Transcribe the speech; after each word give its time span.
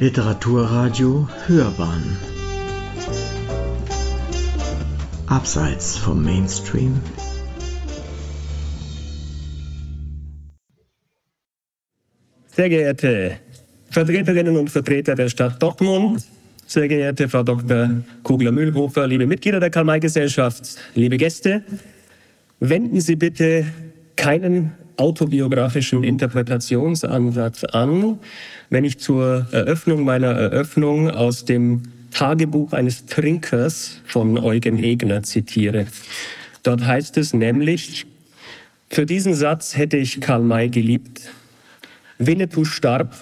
Literaturradio 0.00 1.28
Hörbahn 1.46 2.16
Abseits 5.28 5.96
vom 5.96 6.24
Mainstream 6.24 7.00
Sehr 12.48 12.68
geehrte 12.68 13.36
Vertreterinnen 13.90 14.56
und 14.56 14.68
Vertreter 14.68 15.14
der 15.14 15.28
Stadt 15.28 15.62
Dortmund, 15.62 16.24
sehr 16.66 16.88
geehrte 16.88 17.28
Frau 17.28 17.44
Dr. 17.44 18.02
Kugler-Mühlhofer, 18.24 19.06
liebe 19.06 19.26
Mitglieder 19.26 19.60
der 19.60 19.70
Karl-May-Gesellschaft, 19.70 20.76
liebe 20.96 21.16
Gäste, 21.16 21.62
wenden 22.58 23.00
Sie 23.00 23.14
bitte 23.14 23.66
keinen 24.16 24.72
autobiografischen 24.96 26.04
Interpretationsansatz 26.04 27.64
an, 27.64 28.18
wenn 28.70 28.84
ich 28.84 28.98
zur 28.98 29.46
Eröffnung 29.50 30.04
meiner 30.04 30.28
Eröffnung 30.28 31.10
aus 31.10 31.44
dem 31.44 31.82
Tagebuch 32.12 32.72
eines 32.72 33.06
Trinkers 33.06 34.00
von 34.06 34.38
Eugen 34.38 34.82
Egner 34.82 35.22
zitiere. 35.22 35.86
Dort 36.62 36.86
heißt 36.86 37.18
es 37.18 37.34
nämlich, 37.34 38.06
für 38.88 39.06
diesen 39.06 39.34
Satz 39.34 39.76
hätte 39.76 39.96
ich 39.96 40.20
Karl 40.20 40.42
May 40.42 40.68
geliebt. 40.68 41.32
Winnetou 42.18 42.64
starb, 42.64 43.12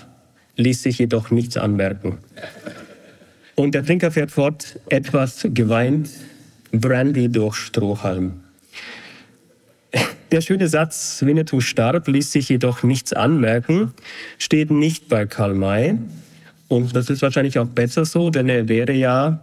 ließ 0.57 0.83
sich 0.83 0.99
jedoch 0.99 1.31
nichts 1.31 1.57
anmerken. 1.57 2.19
Und 3.55 3.75
der 3.75 3.85
Trinker 3.85 4.11
fährt 4.11 4.31
fort, 4.31 4.79
etwas 4.91 5.47
geweint, 5.55 6.11
Brandy 6.73 7.31
durch 7.31 7.57
Strohhalm. 7.57 8.41
Der 10.33 10.41
schöne 10.41 10.67
Satz, 10.67 11.23
Winnetou 11.27 11.61
starb, 11.61 12.09
ließ 12.09 12.33
sich 12.33 12.49
jedoch 12.49 12.83
nichts 12.83 13.13
anmerken, 13.13 13.93
steht 14.39 14.71
nicht 14.71 15.11
bei 15.11 15.27
Karl 15.27 15.53
May. 15.53 15.99
Und 16.69 16.97
das 16.97 17.11
ist 17.11 17.21
wahrscheinlich 17.21 17.59
auch 17.59 17.67
besser 17.67 18.07
so, 18.07 18.31
denn 18.31 18.49
er 18.49 18.67
wäre 18.67 18.95
ja 18.95 19.41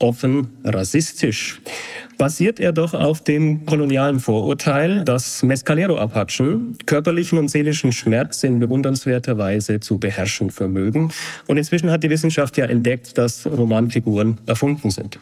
offen 0.00 0.48
rassistisch. 0.64 1.60
Basiert 2.18 2.58
er 2.58 2.72
doch 2.72 2.92
auf 2.92 3.22
dem 3.22 3.66
kolonialen 3.66 4.18
Vorurteil, 4.18 5.04
dass 5.04 5.44
Mescalero-Apachen 5.44 6.76
körperlichen 6.86 7.38
und 7.38 7.48
seelischen 7.48 7.92
Schmerz 7.92 8.42
in 8.42 8.58
bewundernswerter 8.58 9.38
Weise 9.38 9.78
zu 9.78 9.98
beherrschen 9.98 10.50
vermögen. 10.50 11.12
Und 11.46 11.56
inzwischen 11.56 11.88
hat 11.88 12.02
die 12.02 12.10
Wissenschaft 12.10 12.56
ja 12.56 12.64
entdeckt, 12.64 13.16
dass 13.16 13.46
Romanfiguren 13.46 14.38
erfunden 14.46 14.90
sind. 14.90 15.20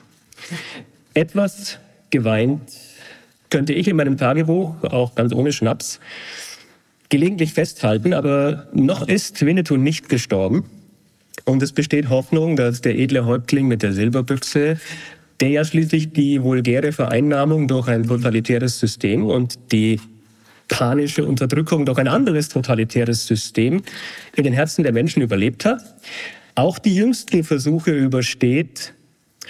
Etwas 1.12 1.78
geweint 2.08 2.62
könnte 3.50 3.72
ich 3.72 3.88
in 3.88 3.96
meinem 3.96 4.16
Tagebuch, 4.16 4.82
auch 4.84 5.14
ganz 5.14 5.32
ohne 5.34 5.52
Schnaps, 5.52 6.00
gelegentlich 7.08 7.52
festhalten, 7.52 8.14
aber 8.14 8.68
noch 8.72 9.06
ist 9.06 9.44
Winnetou 9.44 9.76
nicht 9.76 10.08
gestorben. 10.08 10.64
Und 11.44 11.62
es 11.62 11.72
besteht 11.72 12.08
Hoffnung, 12.08 12.56
dass 12.56 12.80
der 12.80 12.96
edle 12.96 13.26
Häuptling 13.26 13.66
mit 13.66 13.82
der 13.82 13.92
Silberbüchse, 13.92 14.78
der 15.40 15.48
ja 15.48 15.64
schließlich 15.64 16.12
die 16.12 16.42
vulgäre 16.42 16.92
Vereinnahmung 16.92 17.66
durch 17.66 17.88
ein 17.88 18.06
totalitäres 18.06 18.78
System 18.78 19.26
und 19.26 19.58
die 19.72 20.00
panische 20.68 21.26
Unterdrückung 21.26 21.84
durch 21.84 21.98
ein 21.98 22.08
anderes 22.08 22.48
totalitäres 22.48 23.26
System 23.26 23.82
in 24.36 24.44
den 24.44 24.52
Herzen 24.52 24.84
der 24.84 24.92
Menschen 24.92 25.22
überlebt 25.22 25.64
hat, 25.64 25.82
auch 26.54 26.78
die 26.78 26.94
jüngsten 26.94 27.42
Versuche 27.42 27.90
übersteht, 27.90 28.92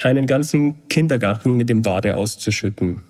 einen 0.02 0.26
ganzen 0.26 0.88
Kindergarten 0.88 1.56
mit 1.56 1.68
dem 1.68 1.82
Bade 1.82 2.16
auszuschütten. 2.16 3.02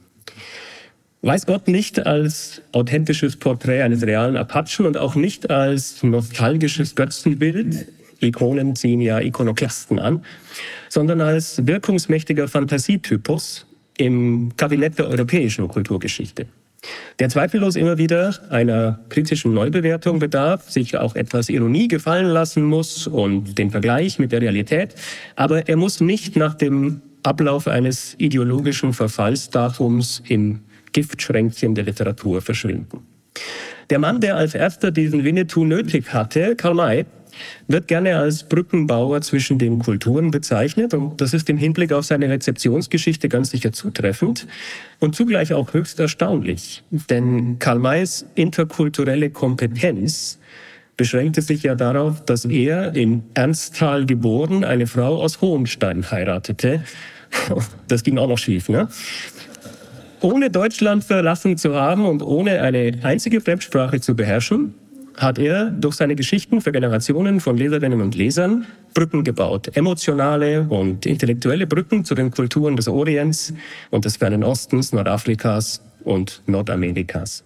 Weiß 1.23 1.45
Gott 1.45 1.69
nicht 1.69 2.07
als 2.07 2.63
authentisches 2.73 3.37
Porträt 3.37 3.83
eines 3.83 4.03
realen 4.07 4.39
Apachen 4.39 4.87
und 4.87 4.97
auch 4.97 5.17
nicht 5.17 5.51
als 5.51 6.03
nostalgisches 6.03 6.95
Götzenbild, 6.95 7.89
Ikonen 8.21 8.75
ziehen 8.75 9.03
ja 9.03 9.21
Ikonoklasten 9.21 9.99
an, 9.99 10.25
sondern 10.89 11.21
als 11.21 11.67
wirkungsmächtiger 11.67 12.49
Fantasietypus 12.49 13.67
im 13.99 14.53
Kabinett 14.57 14.99
der 14.99 15.09
europäischen 15.09 15.69
Kulturgeschichte, 15.69 16.47
der 17.19 17.29
zweifellos 17.29 17.77
immer 17.77 17.99
wieder 17.99 18.35
einer 18.49 19.01
kritischen 19.11 19.53
Neubewertung 19.53 20.21
bedarf, 20.21 20.71
sich 20.71 20.97
auch 20.97 21.17
etwas 21.17 21.51
Ironie 21.51 21.89
gefallen 21.89 22.29
lassen 22.29 22.65
muss 22.65 23.07
und 23.07 23.59
den 23.59 23.71
Vergleich 23.71 24.19
mit 24.19 24.33
der 24.33 24.41
Realität, 24.41 24.95
aber 25.37 25.69
er 25.69 25.77
muss 25.77 26.01
nicht 26.01 26.37
nach 26.37 26.55
dem 26.55 27.03
Ablauf 27.23 27.69
eines 27.69 28.15
ideologischen 28.17 28.95
Verfallsdatums 28.95 30.23
im 30.27 30.61
Giftschränkchen 30.93 31.75
der 31.75 31.85
Literatur 31.85 32.43
verschwinden. 32.43 33.07
Der 33.91 33.99
Mann, 33.99 34.21
der 34.21 34.37
als 34.37 34.55
erster 34.55 34.91
diesen 34.91 35.25
Winnetou 35.25 35.65
nötig 35.65 36.13
hatte, 36.13 36.57
Karl 36.57 36.75
May, 36.75 37.07
wird 37.69 37.89
gerne 37.89 38.19
als 38.19 38.45
Brückenbauer 38.45 39.21
zwischen 39.21 39.59
den 39.59 39.79
Kulturen 39.79 40.31
bezeichnet 40.31 40.95
und 40.95 41.21
das 41.21 41.33
ist 41.33 41.49
im 41.49 41.57
Hinblick 41.57 41.93
auf 41.93 42.05
seine 42.05 42.29
Rezeptionsgeschichte 42.29 43.29
ganz 43.29 43.51
sicher 43.51 43.73
zutreffend 43.73 44.47
und 44.99 45.15
zugleich 45.15 45.53
auch 45.55 45.73
höchst 45.73 46.01
erstaunlich, 46.01 46.83
denn 46.91 47.59
Karl 47.59 47.79
Mays 47.79 48.27
interkulturelle 48.35 49.31
Kompetenz 49.31 50.39
beschränkte 50.97 51.41
sich 51.41 51.63
ja 51.63 51.75
darauf, 51.75 52.25
dass 52.25 52.45
er 52.45 52.95
in 52.95 53.23
Ernsthal 53.35 54.05
geboren 54.05 54.65
eine 54.65 54.87
Frau 54.87 55.23
aus 55.23 55.41
Hohenstein 55.41 56.11
heiratete. 56.11 56.85
Das 57.89 58.03
ging 58.03 58.19
auch 58.19 58.29
noch 58.29 58.39
schief, 58.39 58.69
ne? 58.69 58.89
Ohne 60.21 60.51
Deutschland 60.51 61.05
verlassen 61.05 61.57
zu 61.57 61.75
haben 61.75 62.07
und 62.07 62.23
ohne 62.23 62.61
eine 62.63 62.99
einzige 63.03 63.41
Fremdsprache 63.41 64.01
zu 64.01 64.15
beherrschen, 64.15 64.75
hat 65.17 65.39
er 65.39 65.67
durch 65.71 65.97
seine 65.97 66.17
Geschichten 66.17 66.61
für 66.61 66.73
Generationen 66.73 67.41
von 67.41 67.57
Leserinnen 67.57 68.01
und 68.01 68.15
Lesern 68.15 68.67
Brücken 68.95 69.23
gebaut. 69.23 69.77
Emotionale 69.77 70.67
und 70.69 71.07
intellektuelle 71.07 71.67
Brücken 71.67 72.05
zu 72.05 72.15
den 72.15 72.31
Kulturen 72.31 72.77
des 72.77 72.89
Orients 72.89 73.55
und 73.91 74.05
des 74.05 74.17
Fernen 74.17 74.43
Ostens, 74.43 74.93
Nordafrikas 74.93 75.83
und 76.05 76.43
Nordamerikas. 76.47 77.45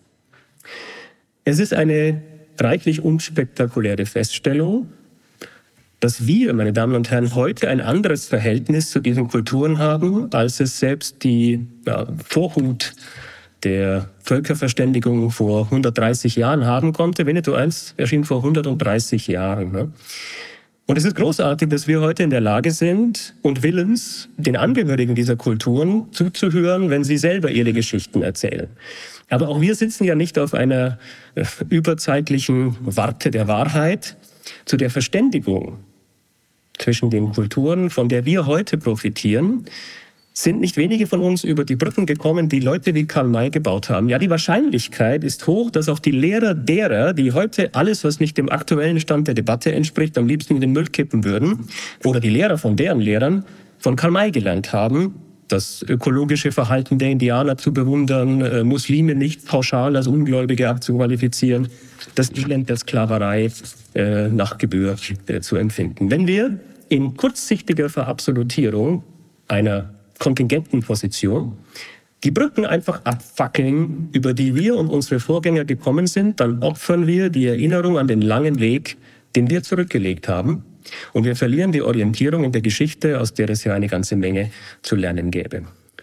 Es 1.45 1.59
ist 1.59 1.75
eine 1.75 2.23
reichlich 2.59 3.03
unspektakuläre 3.03 4.06
Feststellung, 4.06 4.89
dass 6.05 6.27
wir, 6.27 6.53
meine 6.53 6.75
Damen 6.75 6.97
und 6.97 7.11
Herren, 7.11 7.35
heute 7.35 7.67
ein 7.71 7.81
anderes 7.81 8.27
Verhältnis 8.27 8.91
zu 8.91 9.01
diesen 9.01 9.27
Kulturen 9.27 9.79
haben, 9.79 10.31
als 10.35 10.61
es 10.61 10.79
selbst 10.79 11.25
die 11.25 11.67
ja, 11.87 12.07
Vorhut 12.29 12.93
der 13.63 14.11
Völkerverständigung 14.19 15.31
vor 15.31 15.65
130 15.65 16.37
Jahren 16.37 16.67
haben 16.67 16.93
konnte. 16.93 17.25
Winnetou 17.25 17.57
I 17.57 17.71
erschien 17.97 18.25
vor 18.25 18.45
130 18.45 19.29
Jahren. 19.29 19.73
Ne? 19.73 19.93
Und 20.85 20.99
es 20.99 21.07
ist 21.07 21.17
großartig, 21.17 21.71
dass 21.71 21.89
wir 21.89 22.03
heute 22.03 22.23
in 22.23 22.29
der 22.29 22.43
Lage 22.43 22.73
sind 22.73 23.35
und 23.41 23.63
willens, 23.63 24.29
den 24.37 24.59
Angehörigen 24.59 25.15
dieser 25.15 25.37
Kulturen 25.37 26.13
zuzuhören, 26.13 26.91
wenn 26.91 27.05
sie 27.05 27.17
selber 27.17 27.51
ihre 27.51 27.73
Geschichten 27.73 28.21
erzählen. 28.21 28.69
Aber 29.31 29.49
auch 29.49 29.63
wir 29.63 29.75
sitzen 29.75 30.05
ja 30.05 30.15
nicht 30.15 30.39
auf 30.39 30.53
einer 30.53 30.99
äh, 31.35 31.47
überzeitlichen 31.71 32.77
Warte 32.83 33.31
der 33.31 33.49
Wahrheit. 33.49 34.19
Zu 34.67 34.77
der 34.77 34.91
Verständigung 34.91 35.79
zwischen 36.79 37.11
den 37.11 37.33
Kulturen, 37.33 37.91
von 37.91 38.09
der 38.09 38.25
wir 38.25 38.47
heute 38.47 38.79
profitieren, 38.79 39.67
sind 40.37 40.61
nicht 40.61 40.77
wenige 40.77 41.07
von 41.07 41.21
uns 41.21 41.45
über 41.45 41.65
die 41.65 41.77
Brücken 41.77 42.07
gekommen, 42.07 42.49
die 42.49 42.59
Leute 42.59 42.93
wie 42.95 43.07
Karl 43.07 43.29
May 43.29 43.51
gebaut 43.51 43.89
haben. 43.89 44.09
Ja, 44.09 44.19
die 44.19 44.29
Wahrscheinlichkeit 44.29 45.23
ist 45.23 45.47
hoch, 45.47 45.71
dass 45.71 45.89
auch 45.89 46.01
die 46.01 46.11
Lehrer 46.11 46.55
derer, 46.55 47.12
die 47.12 47.33
heute 47.33 47.73
alles, 47.73 48.03
was 48.03 48.19
nicht 48.19 48.37
dem 48.37 48.51
aktuellen 48.51 48.99
Stand 48.99 49.29
der 49.29 49.35
Debatte 49.35 49.71
entspricht, 49.71 50.19
am 50.19 50.27
liebsten 50.27 50.57
in 50.57 50.61
den 50.61 50.73
Müll 50.73 50.87
kippen 50.87 51.23
würden, 51.23 51.69
oder 52.05 52.19
die 52.19 52.31
Lehrer 52.31 52.59
von 52.59 52.75
deren 52.75 53.01
Lehrern 53.01 53.45
von 53.79 53.95
Karl 53.95 54.11
May 54.11 54.33
gelernt 54.33 54.73
haben, 54.73 55.15
das 55.47 55.85
ökologische 55.89 56.51
Verhalten 56.51 56.99
der 56.99 57.11
Indianer 57.11 57.56
zu 57.56 57.73
bewundern, 57.73 58.41
äh, 58.41 58.65
Muslime 58.65 59.15
nicht 59.15 59.47
pauschal 59.47 59.95
als 59.95 60.09
Ungläubige 60.09 60.69
abzuqualifizieren, 60.69 61.69
das 62.17 62.31
Elend 62.32 62.69
der 62.69 62.76
Sklaverei 62.76 63.50
äh, 63.94 64.29
nach 64.29 64.58
Gebühr 64.58 64.96
äh, 65.26 65.41
zu 65.41 65.56
empfinden. 65.56 66.11
Wenn 66.11 66.26
wir 66.26 66.58
in 66.88 67.17
kurzsichtiger 67.17 67.88
Verabsolutierung 67.88 69.02
einer 69.49 69.91
kontingenten 70.19 70.82
Position 70.82 71.56
die 72.25 72.31
Brücken 72.31 72.64
einfach 72.64 73.05
abfackeln, 73.05 74.08
über 74.12 74.32
die 74.32 74.55
wir 74.55 74.76
und 74.76 74.88
unsere 74.88 75.20
Vorgänger 75.20 75.64
gekommen 75.64 76.06
sind, 76.06 76.41
dann 76.41 76.62
opfern 76.62 77.06
wir 77.06 77.29
die 77.29 77.46
Erinnerung 77.46 77.99
an 77.99 78.08
den 78.08 78.23
langen 78.23 78.61
Weg, 78.61 78.96
den 79.37 79.50
wir 79.50 79.62
zurückgelegt 79.62 80.26
haben. 80.26 80.64
Und 81.12 81.25
wir 81.25 81.37
verlieren 81.37 81.73
die 81.73 81.82
Orientierung 81.82 82.44
in 82.44 82.52
der 82.52 82.62
Geschichte, 82.62 83.20
aus 83.20 83.35
der 83.35 83.50
es 83.50 83.64
ja 83.64 83.75
eine 83.75 83.88
ganze 83.88 84.17
Menge 84.17 84.50
zu 84.82 84.97
lernen 84.97 85.31
gäbe. 85.31 85.62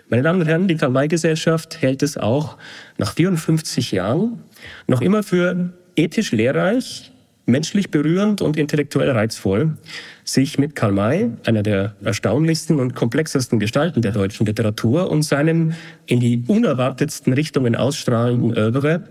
Meine 0.10 0.24
Damen 0.24 0.42
und 0.42 0.48
Herren, 0.48 0.68
die 0.68 0.76
Karl-May-Gesellschaft 0.76 1.82
hält 1.82 2.04
es 2.04 2.18
auch 2.18 2.58
nach 2.98 3.14
54 3.14 3.92
Jahren 3.92 4.44
noch 4.88 5.02
immer 5.02 5.24
für 5.24 5.74
ethisch 5.96 6.32
lehrreich, 6.32 7.11
menschlich 7.46 7.92
berührend 7.92 8.42
und 8.42 8.58
intellektuell 8.58 9.12
reizvoll, 9.12 9.78
sich 10.24 10.58
mit 10.58 10.76
Karl 10.76 10.92
May, 10.92 11.32
einer 11.46 11.64
der 11.64 11.96
erstaunlichsten 12.04 12.80
und 12.80 12.96
komplexesten 12.96 13.60
Gestalten 13.60 14.02
der 14.02 14.12
deutschen 14.12 14.46
Literatur, 14.46 15.10
und 15.10 15.24
seinem 15.24 15.74
in 16.06 16.20
die 16.20 16.44
unerwartetsten 16.48 17.34
Richtungen 17.34 17.76
ausstrahlenden 17.76 18.58
Oeuvre 18.58 19.04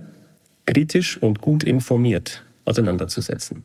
kritisch 0.67 1.21
und 1.21 1.41
gut 1.41 1.65
informiert 1.65 2.45
auseinanderzusetzen. 2.65 3.65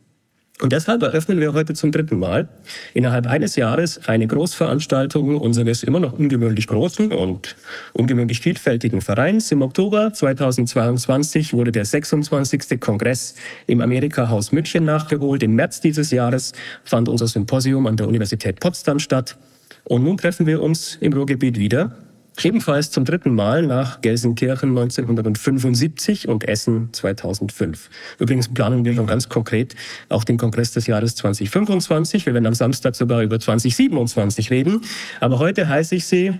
Und 0.62 0.72
deshalb 0.72 1.02
eröffnen 1.02 1.38
wir 1.38 1.52
heute 1.52 1.74
zum 1.74 1.92
dritten 1.92 2.18
Mal 2.18 2.48
innerhalb 2.94 3.26
eines 3.26 3.56
Jahres 3.56 4.08
eine 4.08 4.26
Großveranstaltung 4.26 5.36
unseres 5.36 5.82
immer 5.82 6.00
noch 6.00 6.14
ungewöhnlich 6.14 6.66
großen 6.66 7.12
und 7.12 7.56
ungewöhnlich 7.92 8.40
vielfältigen 8.40 9.02
Vereins. 9.02 9.52
Im 9.52 9.60
Oktober 9.60 10.14
2022 10.14 11.52
wurde 11.52 11.72
der 11.72 11.84
26. 11.84 12.80
Kongress 12.80 13.34
im 13.66 13.82
Amerika-Haus 13.82 14.50
München 14.50 14.86
nachgeholt. 14.86 15.42
Im 15.42 15.56
März 15.56 15.82
dieses 15.82 16.10
Jahres 16.10 16.52
fand 16.84 17.10
unser 17.10 17.26
Symposium 17.26 17.86
an 17.86 17.98
der 17.98 18.08
Universität 18.08 18.58
Potsdam 18.58 18.98
statt. 18.98 19.36
Und 19.84 20.04
nun 20.04 20.16
treffen 20.16 20.46
wir 20.46 20.62
uns 20.62 20.96
im 21.02 21.12
Ruhrgebiet 21.12 21.58
wieder 21.58 21.94
Ebenfalls 22.42 22.90
zum 22.90 23.04
dritten 23.04 23.34
Mal 23.34 23.62
nach 23.62 24.02
Gelsenkirchen 24.02 24.70
1975 24.70 26.28
und 26.28 26.46
Essen 26.46 26.90
2005. 26.92 27.88
Übrigens 28.18 28.52
planen 28.52 28.84
wir 28.84 28.94
schon 28.94 29.06
ganz 29.06 29.28
konkret 29.28 29.74
auch 30.10 30.22
den 30.22 30.36
Kongress 30.36 30.72
des 30.72 30.86
Jahres 30.86 31.14
2025. 31.16 32.26
Wir 32.26 32.34
werden 32.34 32.46
am 32.46 32.54
Samstag 32.54 32.94
sogar 32.94 33.22
über 33.22 33.40
2027 33.40 34.50
reden. 34.50 34.82
Aber 35.20 35.38
heute 35.38 35.68
heiße 35.68 35.94
ich 35.94 36.06
Sie 36.06 36.32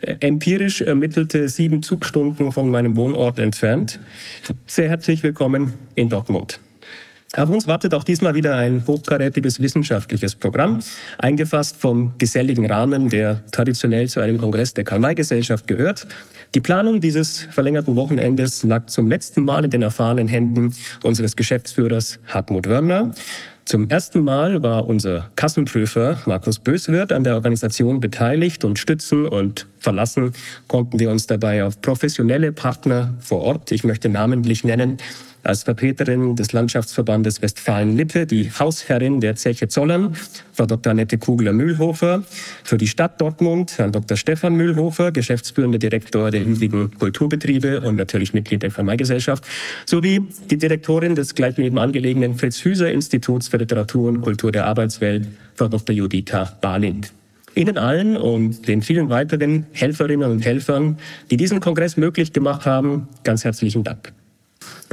äh, 0.00 0.16
empirisch 0.20 0.80
ermittelte 0.80 1.48
sieben 1.48 1.82
Zugstunden 1.82 2.50
von 2.50 2.70
meinem 2.70 2.96
Wohnort 2.96 3.38
entfernt. 3.38 4.00
Sehr 4.66 4.88
herzlich 4.88 5.22
willkommen 5.22 5.74
in 5.94 6.08
Dortmund. 6.08 6.60
Auf 7.36 7.48
uns 7.48 7.68
wartet 7.68 7.94
auch 7.94 8.02
diesmal 8.02 8.34
wieder 8.34 8.56
ein 8.56 8.82
hochkarätiges 8.84 9.60
wissenschaftliches 9.60 10.34
Programm, 10.34 10.80
eingefasst 11.18 11.76
vom 11.76 12.12
geselligen 12.18 12.66
Rahmen, 12.66 13.08
der 13.08 13.42
traditionell 13.52 14.08
zu 14.08 14.18
einem 14.18 14.38
Kongress 14.38 14.74
der 14.74 14.82
Karl-May-Gesellschaft 14.82 15.68
gehört. 15.68 16.08
Die 16.56 16.60
Planung 16.60 17.00
dieses 17.00 17.42
verlängerten 17.52 17.94
Wochenendes 17.94 18.64
lag 18.64 18.86
zum 18.86 19.08
letzten 19.08 19.44
Mal 19.44 19.64
in 19.64 19.70
den 19.70 19.82
erfahrenen 19.82 20.26
Händen 20.26 20.74
unseres 21.04 21.36
Geschäftsführers 21.36 22.18
Hartmut 22.26 22.68
Wörner. 22.68 23.12
Zum 23.64 23.88
ersten 23.88 24.24
Mal 24.24 24.64
war 24.64 24.88
unser 24.88 25.30
Kassenprüfer 25.36 26.18
Markus 26.26 26.58
Böswirt 26.58 27.12
an 27.12 27.22
der 27.22 27.36
Organisation 27.36 28.00
beteiligt 28.00 28.64
und 28.64 28.80
stützen 28.80 29.28
und 29.28 29.68
verlassen 29.78 30.32
konnten 30.66 30.98
wir 30.98 31.08
uns 31.10 31.28
dabei 31.28 31.62
auf 31.62 31.80
professionelle 31.80 32.50
Partner 32.50 33.14
vor 33.20 33.42
Ort. 33.42 33.70
Ich 33.70 33.84
möchte 33.84 34.08
namentlich 34.08 34.64
nennen 34.64 34.98
als 35.42 35.62
Vertreterin 35.62 36.36
des 36.36 36.52
Landschaftsverbandes 36.52 37.42
Westfalen-Lippe, 37.42 38.26
die 38.26 38.50
Hausherrin 38.50 39.20
der 39.20 39.36
Zeche 39.36 39.68
Zollern, 39.68 40.14
Frau 40.52 40.66
Dr. 40.66 40.90
Annette 40.92 41.18
Kugler-Mühlhofer, 41.18 42.24
für 42.64 42.76
die 42.76 42.86
Stadt 42.86 43.20
Dortmund, 43.20 43.78
Herrn 43.78 43.92
Dr. 43.92 44.16
Stefan 44.16 44.54
Mühlhofer, 44.54 45.12
geschäftsführender 45.12 45.78
Direktor 45.78 46.30
der 46.30 46.42
hiesigen 46.42 46.90
Kulturbetriebe 46.98 47.80
und 47.80 47.96
natürlich 47.96 48.34
Mitglied 48.34 48.62
der 48.62 48.70
Vermeigesellschaft, 48.70 49.44
sowie 49.86 50.22
die 50.50 50.58
Direktorin 50.58 51.14
des 51.14 51.34
gleich 51.34 51.56
nebenan 51.56 51.92
gelegenen 51.92 52.36
Fritz-Hüser-Instituts 52.36 53.48
für 53.48 53.56
Literatur 53.56 54.08
und 54.08 54.20
Kultur 54.20 54.52
der 54.52 54.66
Arbeitswelt, 54.66 55.26
Frau 55.54 55.68
Dr. 55.68 55.94
Judita 55.94 56.56
Barlind. 56.60 57.12
Ihnen 57.54 57.78
allen 57.78 58.16
und 58.16 58.68
den 58.68 58.82
vielen 58.82 59.08
weiteren 59.08 59.66
Helferinnen 59.72 60.30
und 60.30 60.44
Helfern, 60.44 60.98
die 61.30 61.36
diesen 61.36 61.60
Kongress 61.60 61.96
möglich 61.96 62.32
gemacht 62.32 62.64
haben, 62.64 63.08
ganz 63.24 63.44
herzlichen 63.44 63.82
Dank. 63.82 64.12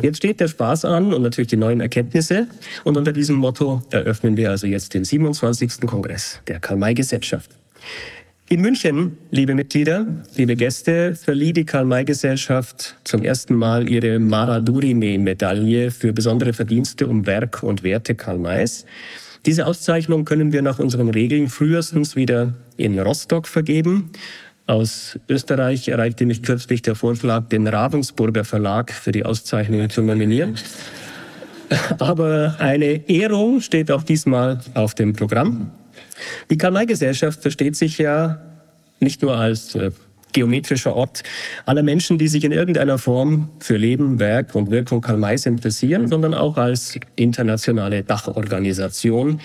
Jetzt 0.02 0.18
steht 0.18 0.40
der 0.40 0.48
Spaß 0.48 0.86
an 0.86 1.14
und 1.14 1.24
natürlich 1.24 1.48
die 1.48 1.58
neuen 1.58 1.82
Erkenntnisse. 1.82 2.48
Und 2.84 2.98
unter 2.98 3.14
diesem 3.14 3.36
Motto 3.36 3.82
eröffnen 3.90 4.38
wir 4.38 4.52
also 4.52 4.68
jetzt 4.68 4.94
den 4.94 5.04
27. 5.04 5.82
Kongress 5.82 6.40
der 6.48 6.60
Karl-May-Gesellschaft. 6.60 7.52
In 8.50 8.62
München, 8.62 9.18
liebe 9.32 9.56
Mitglieder, 9.56 10.08
liebe 10.36 10.56
Gäste, 10.56 11.16
verlieh 11.16 11.52
die 11.52 11.66
Karl-May-Gesellschaft 11.66 12.96
zum 13.04 13.24
ersten 13.24 13.56
Mal 13.56 13.90
ihre 13.90 14.20
Maradurime-Medaille 14.20 15.92
für 15.92 16.14
besondere 16.14 16.54
Verdienste 16.54 17.08
um 17.08 17.26
Werk 17.26 17.64
und 17.64 17.84
Werte 17.84 18.16
Karl 18.16 18.38
Mays. 18.38 18.86
Diese 19.46 19.66
Auszeichnung 19.66 20.24
können 20.24 20.54
wir 20.54 20.62
nach 20.62 20.80
unseren 20.80 21.10
Regeln 21.10 21.50
frühestens 21.50 22.16
wieder 22.16 22.54
in 22.78 22.98
Rostock 23.00 23.48
vergeben. 23.48 24.12
Aus 24.68 25.18
Österreich 25.30 25.88
erreichte 25.88 26.26
mich 26.26 26.44
kürzlich 26.44 26.82
der 26.82 26.96
Vorschlag, 26.96 27.48
den 27.48 27.66
Ravensburger 27.68 28.44
Verlag 28.44 28.92
für 28.92 29.14
die 29.14 29.24
Auszeichnung 29.24 29.90
zu 29.90 30.02
nominieren. 30.02 30.56
Aber 32.00 32.56
eine 32.60 33.10
Ehrung 33.10 33.62
steht 33.62 33.90
auch 33.92 34.04
diesmal 34.04 34.60
auf 34.74 34.94
dem 34.94 35.14
Programm. 35.14 35.72
Die 36.50 36.58
Karl-May-Gesellschaft 36.58 37.42
versteht 37.42 37.78
sich 37.78 37.98
ja 37.98 38.42
nicht 39.00 39.22
nur 39.22 39.38
als 39.38 39.74
äh, 39.76 39.92
geometrischer 40.34 40.94
Ort 40.94 41.24
aller 41.66 41.84
Menschen, 41.84 42.18
die 42.18 42.28
sich 42.28 42.44
in 42.44 42.52
irgendeiner 42.52 42.98
Form 42.98 43.50
für 43.60 43.78
Leben, 43.78 44.20
Werk 44.20 44.54
und 44.54 44.70
Wirkung 44.70 45.00
Karl 45.00 45.18
Mays 45.18 45.46
interessieren, 45.46 46.10
sondern 46.10 46.34
auch 46.34 46.58
als 46.58 47.00
internationale 47.16 48.04
Dachorganisation 48.04 49.40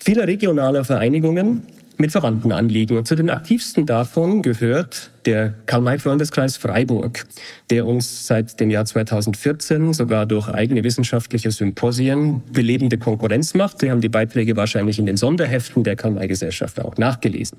vieler 0.00 0.26
regionaler 0.26 0.84
Vereinigungen, 0.84 1.62
mit 1.98 2.12
verwandten 2.12 2.52
Anliegen. 2.52 2.96
Und 2.96 3.06
zu 3.06 3.16
den 3.16 3.28
aktivsten 3.28 3.84
davon 3.84 4.42
gehört 4.42 5.10
der 5.26 5.54
Karl-May-Freundeskreis 5.66 6.56
Freiburg, 6.56 7.26
der 7.70 7.86
uns 7.86 8.26
seit 8.26 8.60
dem 8.60 8.70
Jahr 8.70 8.84
2014 8.84 9.92
sogar 9.92 10.24
durch 10.24 10.48
eigene 10.48 10.84
wissenschaftliche 10.84 11.50
Symposien 11.50 12.42
belebende 12.52 12.98
Konkurrenz 12.98 13.54
macht. 13.54 13.80
Sie 13.80 13.90
haben 13.90 14.00
die 14.00 14.08
Beiträge 14.08 14.56
wahrscheinlich 14.56 14.98
in 14.98 15.06
den 15.06 15.16
Sonderheften 15.16 15.84
der 15.84 15.96
Karl-May-Gesellschaft 15.96 16.80
auch 16.80 16.96
nachgelesen. 16.96 17.58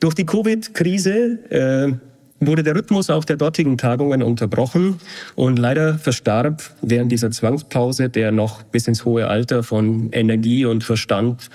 Durch 0.00 0.14
die 0.14 0.24
Covid-Krise 0.24 1.38
äh, 1.50 1.92
wurde 2.40 2.62
der 2.62 2.74
Rhythmus 2.74 3.10
auch 3.10 3.24
der 3.24 3.36
dortigen 3.36 3.78
Tagungen 3.78 4.22
unterbrochen 4.22 5.00
und 5.34 5.58
leider 5.58 5.98
verstarb 5.98 6.62
während 6.82 7.10
dieser 7.12 7.30
Zwangspause 7.30 8.08
der 8.08 8.32
noch 8.32 8.62
bis 8.62 8.88
ins 8.88 9.04
hohe 9.04 9.28
Alter 9.28 9.62
von 9.62 10.10
Energie 10.12 10.64
und 10.64 10.84
Verstand 10.84 11.50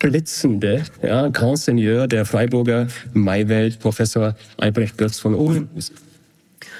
blitzende 0.00 0.82
ja, 1.02 1.28
Grand 1.28 1.58
Seigneur 1.58 2.08
der 2.08 2.24
Freiburger 2.24 2.88
Maiwelt, 3.12 3.78
Professor 3.78 4.34
Albrecht 4.56 4.98
Götz 4.98 5.20
von 5.20 5.34
Ohren. 5.34 5.68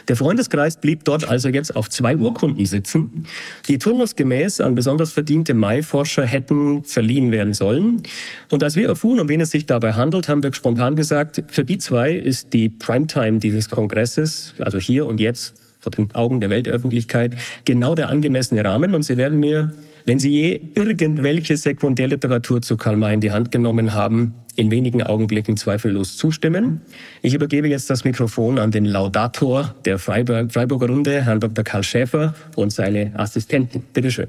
Der 0.09 0.17
Freundeskreis 0.17 0.77
blieb 0.77 1.05
dort 1.05 1.29
also 1.29 1.49
jetzt 1.51 1.77
auf 1.77 1.89
zwei 1.89 2.17
Urkunden 2.17 2.65
sitzen, 2.67 3.27
die 3.69 3.79
turnusgemäß 3.79 4.61
an 4.61 4.75
besonders 4.75 5.13
verdiente 5.13 5.55
Mai-Forscher 5.55 6.25
hätten 6.25 6.83
verliehen 6.83 7.31
werden 7.31 7.55
sollen. 7.55 8.03
Und 8.51 8.65
als 8.65 8.75
wir 8.75 8.89
erfuhren, 8.89 9.21
um 9.21 9.29
wen 9.29 9.41
es 9.41 9.51
sich 9.51 9.67
dabei 9.67 9.93
handelt, 9.93 10.29
haben 10.29 10.43
wir 10.43 10.53
spontan 10.53 10.97
gesagt, 10.97 11.45
für 11.49 11.65
die 11.65 11.79
zwei 11.79 12.13
ist 12.13 12.53
die 12.53 12.69
Primetime 12.69 13.39
dieses 13.39 13.69
Kongresses, 13.69 14.55
also 14.59 14.79
hier 14.79 15.07
und 15.07 15.21
jetzt 15.21 15.55
vor 15.79 15.93
den 15.93 16.13
Augen 16.15 16.41
der 16.41 16.51
Weltöffentlichkeit, 16.51 17.35
genau 17.65 17.95
der 17.95 18.09
angemessene 18.09 18.65
Rahmen. 18.65 18.95
Und 18.95 19.03
Sie 19.03 19.17
werden 19.17 19.39
mir 19.39 19.73
wenn 20.05 20.19
Sie 20.19 20.31
je 20.31 20.61
irgendwelche 20.75 21.57
Sekundärliteratur 21.57 22.63
zu 22.63 22.77
Karl 22.77 22.97
May 22.97 23.15
in 23.15 23.21
die 23.21 23.33
Hand 23.33 23.51
genommen 23.53 23.95
haben, 23.95 24.35
in 24.57 24.71
wenigen 24.71 25.03
Augenblicken 25.03 25.57
zweifellos 25.57 26.17
zustimmen. 26.17 26.81
Ich 27.23 27.35
übergebe 27.35 27.69
jetzt 27.69 27.89
das 27.89 28.05
Mikrofon 28.05 28.59
an 28.59 28.71
den 28.71 28.85
Laudator 28.85 29.75
der 29.85 29.99
Freiburg, 29.99 30.53
Freiburger 30.53 30.89
Runde, 30.89 31.25
Herrn 31.25 31.41
Dr. 31.41 31.65
Karl 31.65 31.83
Schäfer 31.83 32.35
und 32.57 32.73
seine 32.73 33.13
Assistenten. 33.19 33.83
Bitte 33.93 34.11
schön. 34.11 34.29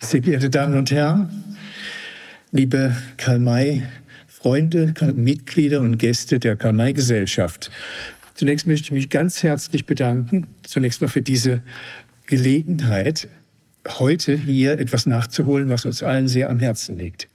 Sehr 0.00 0.20
geehrte 0.20 0.50
Damen 0.50 0.76
und 0.76 0.90
Herren, 0.90 1.56
liebe 2.50 2.96
Karl 3.16 3.38
May 3.38 3.82
Freunde, 4.26 4.92
Mitglieder 5.14 5.80
und 5.80 5.98
Gäste 5.98 6.40
der 6.40 6.56
Karl 6.56 6.72
May 6.72 6.92
Gesellschaft. 6.92 7.70
Zunächst 8.34 8.66
möchte 8.66 8.86
ich 8.86 8.90
mich 8.90 9.08
ganz 9.08 9.44
herzlich 9.44 9.86
bedanken, 9.86 10.48
zunächst 10.64 11.00
mal 11.00 11.06
für 11.06 11.22
diese 11.22 11.62
Gelegenheit, 12.26 13.28
heute 13.88 14.36
hier 14.36 14.78
etwas 14.78 15.06
nachzuholen, 15.06 15.68
was 15.68 15.84
uns 15.84 16.02
allen 16.02 16.28
sehr 16.28 16.50
am 16.50 16.58
Herzen 16.60 16.98
liegt. 16.98 17.28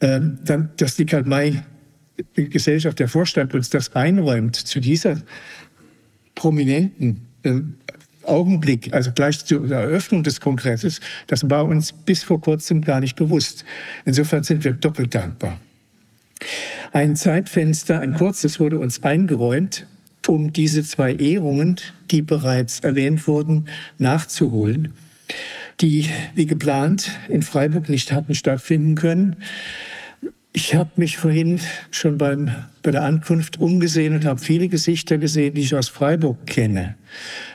Ähm, 0.00 0.38
dann, 0.44 0.70
dass 0.76 0.96
die 0.96 1.06
Karl-May-Gesellschaft, 1.06 2.98
der 2.98 3.08
Vorstand 3.08 3.54
uns 3.54 3.70
das 3.70 3.94
einräumt 3.94 4.56
zu 4.56 4.80
dieser 4.80 5.22
prominenten 6.34 7.26
äh, 7.42 7.60
Augenblick, 8.24 8.92
also 8.92 9.12
gleich 9.12 9.44
zur 9.44 9.70
Eröffnung 9.70 10.22
des 10.22 10.40
Kongresses, 10.40 11.00
das 11.28 11.48
war 11.48 11.64
uns 11.64 11.92
bis 11.92 12.22
vor 12.22 12.40
kurzem 12.40 12.82
gar 12.82 13.00
nicht 13.00 13.16
bewusst. 13.16 13.64
Insofern 14.04 14.42
sind 14.42 14.64
wir 14.64 14.72
doppelt 14.72 15.14
dankbar. 15.14 15.58
Ein 16.92 17.16
Zeitfenster, 17.16 18.00
ein 18.00 18.14
kurzes, 18.14 18.60
wurde 18.60 18.78
uns 18.78 19.02
eingeräumt, 19.02 19.86
um 20.26 20.52
diese 20.52 20.82
zwei 20.82 21.14
Ehrungen, 21.14 21.76
die 22.10 22.20
bereits 22.20 22.80
erwähnt 22.80 23.26
wurden, 23.26 23.68
nachzuholen 23.98 24.92
die 25.80 26.08
wie 26.34 26.46
geplant 26.46 27.10
in 27.28 27.42
Freiburg 27.42 27.88
nicht 27.88 28.12
hatten 28.12 28.34
stattfinden 28.34 28.94
können. 28.94 29.36
Ich 30.52 30.74
habe 30.74 30.88
mich 30.96 31.18
vorhin 31.18 31.60
schon 31.90 32.16
beim, 32.16 32.50
bei 32.82 32.90
der 32.90 33.02
Ankunft 33.02 33.60
umgesehen 33.60 34.14
und 34.14 34.24
habe 34.24 34.40
viele 34.40 34.68
Gesichter 34.68 35.18
gesehen, 35.18 35.54
die 35.54 35.60
ich 35.60 35.74
aus 35.74 35.90
Freiburg 35.90 36.46
kenne. 36.46 36.94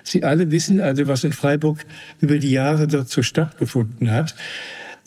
Sie 0.03 0.23
alle 0.23 0.51
wissen 0.51 0.79
also, 0.79 1.07
was 1.07 1.23
in 1.23 1.33
Freiburg 1.33 1.83
über 2.19 2.37
die 2.37 2.51
Jahre 2.51 2.87
dort 2.87 3.09
so 3.09 3.23
stattgefunden 3.23 4.11
hat. 4.11 4.35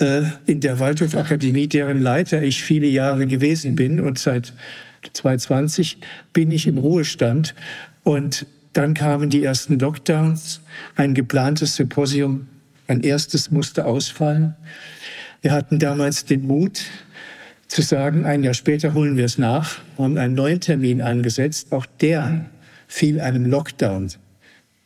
Äh, 0.00 0.22
in 0.46 0.60
der 0.60 0.80
Waldhofakademie, 0.80 1.68
deren 1.68 2.02
Leiter 2.02 2.42
ich 2.42 2.64
viele 2.64 2.88
Jahre 2.88 3.28
gewesen 3.28 3.76
bin 3.76 4.00
und 4.00 4.18
seit 4.18 4.52
2020 5.12 5.98
bin 6.32 6.50
ich 6.50 6.66
im 6.66 6.78
Ruhestand. 6.78 7.54
Und 8.02 8.46
dann 8.72 8.94
kamen 8.94 9.30
die 9.30 9.44
ersten 9.44 9.78
Lockdowns, 9.78 10.62
ein 10.96 11.14
geplantes 11.14 11.76
Symposium 11.76 12.48
Ein 12.86 13.00
erstes 13.00 13.50
musste 13.50 13.86
ausfallen. 13.86 14.54
Wir 15.42 15.52
hatten 15.52 15.78
damals 15.78 16.24
den 16.24 16.46
Mut 16.46 16.82
zu 17.68 17.82
sagen, 17.82 18.24
ein 18.24 18.42
Jahr 18.44 18.54
später 18.54 18.94
holen 18.94 19.16
wir 19.16 19.24
es 19.24 19.38
nach, 19.38 19.80
haben 19.98 20.18
einen 20.18 20.34
neuen 20.34 20.60
Termin 20.60 21.00
angesetzt. 21.00 21.72
Auch 21.72 21.86
der 22.00 22.46
fiel 22.86 23.20
einem 23.20 23.46
Lockdown 23.46 24.10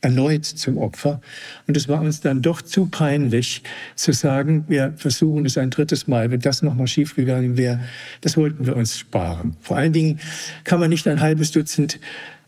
erneut 0.01 0.45
zum 0.45 0.79
Opfer. 0.79 1.21
Und 1.67 1.77
es 1.77 1.89
war 1.89 2.01
uns 2.01 2.21
dann 2.21 2.43
doch 2.43 2.63
zu 2.63 2.87
peinlich 2.87 3.63
zu 3.97 4.13
sagen, 4.13 4.65
wir 4.69 4.93
versuchen 4.97 5.45
es 5.45 5.59
ein 5.59 5.71
drittes 5.71 6.07
Mal. 6.07 6.31
Wenn 6.31 6.41
das 6.41 6.63
nochmal 6.63 6.87
schiefgegangen 6.87 7.57
wäre, 7.57 7.81
das 8.21 8.37
wollten 8.37 8.67
wir 8.67 8.77
uns 8.77 8.99
sparen. 8.99 9.57
Vor 9.61 9.77
allen 9.77 9.93
Dingen 9.93 10.21
kann 10.65 10.81
man 10.81 10.91
nicht 10.91 11.09
ein 11.09 11.21
halbes 11.21 11.51
Dutzend 11.51 11.99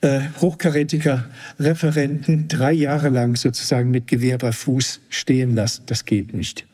äh, 0.03 0.21
hochkarätiger 0.41 1.27
Referenten 1.59 2.49
drei 2.49 2.73
Jahre 2.73 3.09
lang 3.09 3.37
sozusagen 3.37 3.91
mit 3.91 4.07
Gewehr 4.07 4.39
bei 4.39 4.53
Fuß 4.53 5.01
stehen 5.09 5.55
lassen. 5.55 5.83
Das 5.87 6.05
geht 6.05 6.33
nicht. 6.33 6.67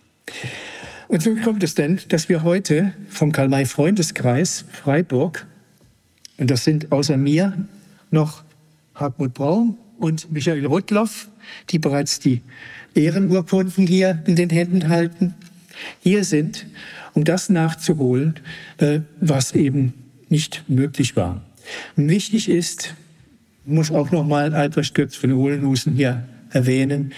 Und 1.08 1.22
so 1.22 1.34
kommt 1.36 1.62
es 1.62 1.74
denn, 1.74 2.00
dass 2.08 2.28
wir 2.28 2.42
heute 2.42 2.92
vom 3.08 3.32
Karl-May-Freundeskreis 3.32 4.64
Freiburg, 4.72 5.46
und 6.38 6.50
das 6.50 6.64
sind 6.64 6.92
außer 6.92 7.16
mir 7.16 7.56
noch 8.10 8.44
Hartmut 8.94 9.34
Braun, 9.34 9.76
und 9.98 10.30
Michael 10.32 10.66
Rudloff, 10.66 11.28
die 11.70 11.78
bereits 11.78 12.18
die 12.18 12.42
Ehrenurkunden 12.94 13.86
hier 13.86 14.22
in 14.26 14.36
den 14.36 14.50
Händen 14.50 14.88
halten, 14.88 15.34
hier 16.00 16.24
sind, 16.24 16.66
um 17.14 17.24
das 17.24 17.48
nachzuholen, 17.48 18.34
äh, 18.78 19.00
was 19.20 19.52
eben 19.52 19.94
nicht 20.28 20.64
möglich 20.68 21.16
war. 21.16 21.42
Wichtig 21.96 22.48
ist, 22.48 22.94
muss 23.64 23.90
auch 23.90 24.10
nochmal 24.10 24.54
Albrecht 24.54 24.94
Götz 24.94 25.16
von 25.16 25.32
Ohlenhusen 25.32 25.94
hier 25.94 26.26
erwähnen, 26.50 27.12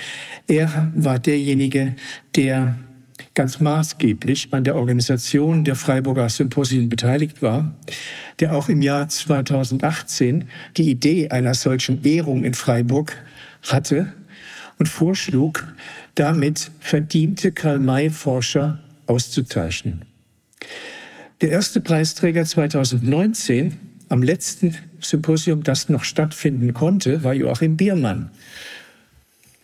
er 0.47 0.91
war 0.97 1.19
derjenige, 1.19 1.95
der 2.35 2.77
ganz 3.35 3.61
maßgeblich 3.61 4.49
an 4.53 4.65
der 4.65 4.77
Organisation 4.77 5.65
der 5.65 5.77
Freiburger 5.77 6.29
Symposien 6.29 6.89
beteiligt 6.89 7.43
war, 7.43 7.75
der 8.41 8.55
auch 8.55 8.69
im 8.69 8.83
Jahr 8.83 9.09
2018 9.09 10.49
die 10.77 10.91
Idee 10.91 11.29
einer 11.29 11.55
solchen 11.55 12.05
Ehrung 12.05 12.45
in 12.45 12.55
Freiburg 12.55 13.17
hatte 13.63 14.13
und 14.79 14.89
vorschlug, 14.89 15.67
damit 16.15 16.71
verdiente 16.81 17.53
Karl-May-Forscher 17.53 18.79
auszuzeichnen. 19.07 20.05
Der 21.41 21.51
erste 21.51 21.81
Preisträger 21.81 22.45
2019 22.45 23.77
am 24.09 24.23
letzten 24.23 24.75
Symposium, 25.01 25.63
das 25.63 25.89
noch 25.89 26.05
stattfinden 26.05 26.75
konnte, 26.75 27.23
war 27.23 27.35
Joachim 27.35 27.77
Biermann. 27.77 28.31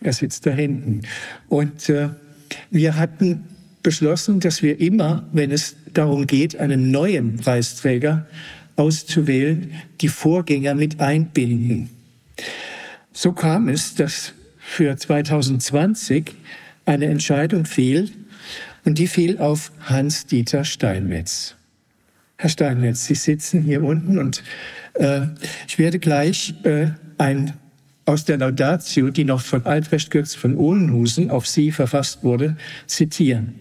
Er 0.01 0.13
sitzt 0.13 0.45
da 0.45 0.51
hinten. 0.51 1.01
Und 1.49 1.89
äh, 1.89 2.09
wir 2.71 2.95
hatten 2.95 3.45
beschlossen, 3.83 4.39
dass 4.39 4.63
wir 4.63 4.79
immer, 4.79 5.27
wenn 5.31 5.51
es 5.51 5.75
darum 5.93 6.27
geht, 6.27 6.57
einen 6.57 6.91
neuen 6.91 7.37
Preisträger 7.37 8.25
auszuwählen, 8.75 9.71
die 10.01 10.07
Vorgänger 10.07 10.75
mit 10.75 10.99
einbinden. 10.99 11.89
So 13.13 13.31
kam 13.31 13.69
es, 13.69 13.95
dass 13.95 14.33
für 14.57 14.97
2020 14.97 16.33
eine 16.85 17.05
Entscheidung 17.05 17.65
fiel 17.65 18.11
und 18.83 18.97
die 18.97 19.07
fiel 19.07 19.37
auf 19.37 19.71
Hans-Dieter 19.81 20.65
Steinmetz. 20.65 21.55
Herr 22.37 22.49
Steinmetz, 22.49 23.05
Sie 23.05 23.15
sitzen 23.15 23.61
hier 23.61 23.83
unten 23.83 24.17
und 24.17 24.43
äh, 24.95 25.27
ich 25.67 25.79
werde 25.79 25.99
gleich 25.99 26.53
äh, 26.63 26.87
ein 27.17 27.53
aus 28.05 28.25
der 28.25 28.37
Laudatio, 28.37 29.09
die 29.09 29.23
noch 29.23 29.41
von 29.41 29.65
Albrecht 29.65 30.11
Götz 30.11 30.35
von 30.35 30.55
Ohlenhusen 30.55 31.29
auf 31.31 31.47
Sie 31.47 31.71
verfasst 31.71 32.23
wurde, 32.23 32.57
zitieren. 32.87 33.55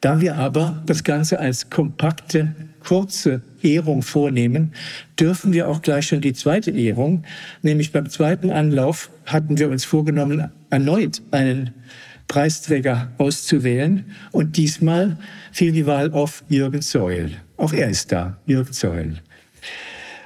Da 0.00 0.20
wir 0.20 0.36
aber 0.36 0.82
das 0.86 1.04
Ganze 1.04 1.38
als 1.38 1.70
kompakte, 1.70 2.54
kurze 2.80 3.42
Ehrung 3.62 4.02
vornehmen, 4.02 4.74
dürfen 5.18 5.52
wir 5.52 5.68
auch 5.68 5.80
gleich 5.80 6.08
schon 6.08 6.20
die 6.20 6.34
zweite 6.34 6.70
Ehrung, 6.70 7.24
nämlich 7.62 7.92
beim 7.92 8.08
zweiten 8.10 8.50
Anlauf 8.50 9.10
hatten 9.24 9.58
wir 9.58 9.70
uns 9.70 9.84
vorgenommen, 9.84 10.50
erneut 10.70 11.22
einen 11.30 11.70
Preisträger 12.28 13.12
auszuwählen. 13.18 14.04
Und 14.32 14.56
diesmal 14.56 15.16
fiel 15.52 15.72
die 15.72 15.86
Wahl 15.86 16.12
auf 16.12 16.44
Jürgen 16.48 16.82
Zeul. 16.82 17.30
Auch 17.56 17.72
er 17.72 17.88
ist 17.88 18.12
da, 18.12 18.38
Jürgen 18.46 18.72
Zeul. 18.72 19.18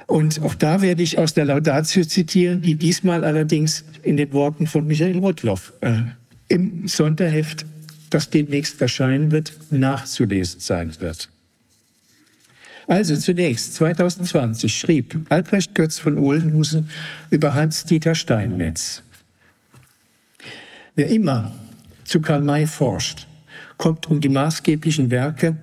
Und 0.09 0.41
auch 0.41 0.55
da 0.55 0.81
werde 0.81 1.03
ich 1.03 1.19
aus 1.19 1.35
der 1.35 1.45
Laudatio 1.45 2.03
zitieren, 2.03 2.63
die 2.63 2.73
diesmal 2.73 3.23
allerdings 3.23 3.83
in 4.01 4.17
den 4.17 4.33
Worten 4.33 4.65
von 4.65 4.87
Michael 4.87 5.19
Rotloff 5.19 5.71
äh, 5.81 6.01
im 6.47 6.87
Sonderheft 6.87 7.63
das 8.09 8.31
demnächst 8.31 8.81
erscheinen 8.81 9.29
wird, 9.29 9.53
nachzulesen 9.69 10.61
sein 10.61 10.99
wird. 10.99 11.29
Also 12.87 13.15
zunächst, 13.17 13.75
2020 13.75 14.75
schrieb 14.75 15.27
Albrecht 15.29 15.75
Götz 15.75 15.99
von 15.99 16.17
Ohlenhusen 16.17 16.89
über 17.29 17.53
Hans-Dieter 17.53 18.15
Steinmetz. 18.15 19.03
Wer 20.95 21.09
immer 21.09 21.53
zu 22.03 22.19
Karl 22.19 22.41
May 22.41 22.65
forscht, 22.65 23.27
kommt 23.79 24.11
um 24.11 24.19
die 24.19 24.29
maßgeblichen 24.29 25.09
Werke 25.09 25.55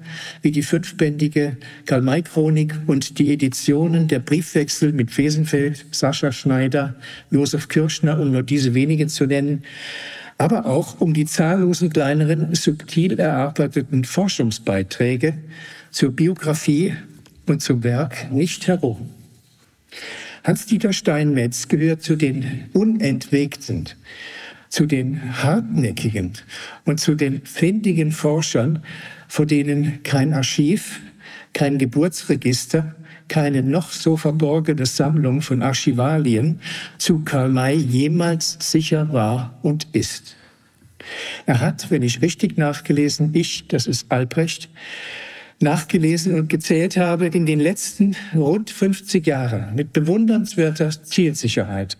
wie 0.42 0.50
die 0.50 0.62
fünfbändige 0.62 1.58
Karl-May-Chronik 1.84 2.74
und 2.86 3.18
die 3.18 3.32
Editionen 3.32 4.08
der 4.08 4.20
Briefwechsel 4.20 4.92
mit 4.92 5.10
Fesenfeld, 5.10 5.84
Sascha 5.92 6.32
Schneider, 6.32 6.96
Josef 7.30 7.68
Kirschner, 7.68 8.18
um 8.18 8.32
nur 8.32 8.42
diese 8.42 8.74
wenigen 8.74 9.10
zu 9.10 9.26
nennen, 9.26 9.64
aber 10.38 10.64
auch 10.64 11.00
um 11.00 11.12
die 11.12 11.26
zahllosen 11.26 11.90
kleineren, 11.90 12.54
subtil 12.54 13.20
erarbeiteten 13.20 14.04
Forschungsbeiträge 14.04 15.34
zur 15.90 16.10
Biografie 16.10 16.94
und 17.46 17.60
zum 17.60 17.84
Werk 17.84 18.32
nicht 18.32 18.66
herum. 18.66 19.10
Hans-Dieter 20.42 20.94
Steinmetz 20.94 21.68
gehört 21.68 22.02
zu 22.02 22.16
den 22.16 22.64
unentwegten, 22.72 23.90
zu 24.76 24.84
den 24.84 25.42
hartnäckigen 25.42 26.32
und 26.84 27.00
zu 27.00 27.14
den 27.14 27.40
findigen 27.46 28.12
Forschern, 28.12 28.82
vor 29.26 29.46
denen 29.46 30.02
kein 30.02 30.34
Archiv, 30.34 31.00
kein 31.54 31.78
Geburtsregister, 31.78 32.94
keine 33.26 33.62
noch 33.62 33.90
so 33.90 34.18
verborgene 34.18 34.84
Sammlung 34.84 35.40
von 35.40 35.62
Archivalien 35.62 36.60
zu 36.98 37.20
Karl 37.20 37.48
May 37.48 37.76
jemals 37.76 38.58
sicher 38.60 39.10
war 39.14 39.58
und 39.62 39.86
ist. 39.92 40.36
Er 41.46 41.60
hat, 41.60 41.90
wenn 41.90 42.02
ich 42.02 42.20
richtig 42.20 42.58
nachgelesen, 42.58 43.30
ich, 43.32 43.68
das 43.68 43.86
ist 43.86 44.12
Albrecht, 44.12 44.68
nachgelesen 45.58 46.38
und 46.38 46.50
gezählt 46.50 46.98
habe, 46.98 47.28
in 47.28 47.46
den 47.46 47.60
letzten 47.60 48.14
rund 48.34 48.68
50 48.68 49.26
Jahren 49.26 49.74
mit 49.74 49.94
bewundernswerter 49.94 50.90
Zielsicherheit 51.02 51.96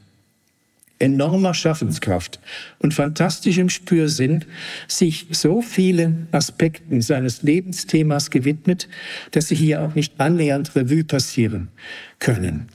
enormer 0.99 1.55
Schaffenskraft 1.55 2.41
und 2.79 2.95
fantastischem 2.95 3.69
Spürsinn 3.69 4.45
sich 4.89 5.27
so 5.31 5.61
vielen 5.61 6.29
Aspekten 6.33 7.03
seines 7.03 7.43
Lebensthemas 7.43 8.31
gewidmet, 8.31 8.89
dass 9.33 9.49
sie 9.49 9.55
hier 9.55 9.83
auch 9.83 9.95
nicht 9.95 10.19
annähernd 10.19 10.75
Revue 10.75 11.05
passieren 11.05 11.69
können. 12.19 12.69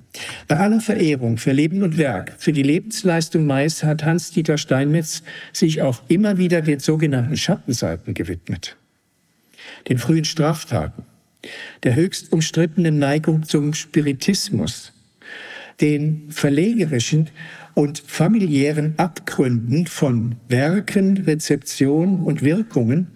Bei 0.48 0.58
aller 0.58 0.82
Verehrung 0.82 1.38
für 1.38 1.52
Leben 1.52 1.84
und 1.84 1.98
Werk, 1.98 2.36
für 2.38 2.54
die 2.54 2.64
Lebensleistung 2.64 3.46
Mais 3.46 3.84
hat 3.84 4.04
Hans-Dieter 4.04 4.58
Steinmetz 4.58 5.24
sich 5.54 5.82
auch 5.82 6.02
immer 6.08 6.38
wieder 6.38 6.62
den 6.62 6.80
sogenannten 6.80 7.38
Schattenseiten 7.38 8.14
gewidmet. 8.14 8.78
Den 9.90 9.98
frühen 9.98 10.26
Straftaten, 10.26 11.04
der 11.84 11.96
höchst 11.96 12.32
umstrittenen 12.32 13.00
Neigung 13.00 13.44
zum 13.44 13.74
Spiritismus, 13.74 14.94
den 15.80 16.30
verlegerischen 16.30 17.30
und 17.74 18.00
familiären 18.06 18.96
Abgründen 18.98 19.88
von 19.88 20.36
Werken, 20.50 21.18
Rezeption 21.18 22.22
und 22.24 22.42
Wirkungen 22.42 23.08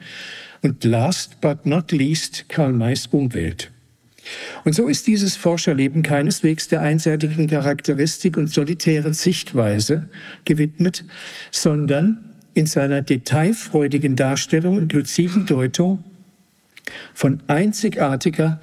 und 0.62 0.84
last 0.84 1.42
but 1.42 1.66
not 1.66 1.92
least 1.92 2.46
Karl 2.48 2.74
Mays 2.74 3.08
Umwelt. 3.08 3.72
Und 4.64 4.74
so 4.74 4.88
ist 4.88 5.06
dieses 5.06 5.36
Forscherleben 5.36 6.02
keineswegs 6.02 6.68
der 6.68 6.82
einseitigen 6.82 7.48
Charakteristik 7.48 8.38
und 8.38 8.48
solitären 8.48 9.14
Sichtweise 9.14 10.10
gewidmet, 10.46 11.06
sondern 11.52 12.34
in 12.56 12.66
seiner 12.66 13.02
detailfreudigen 13.02 14.16
Darstellung 14.16 14.78
und 14.78 14.94
luziden 14.94 15.46
Deutung 15.46 16.04
von 17.14 17.42
einzigartiger 17.48 18.62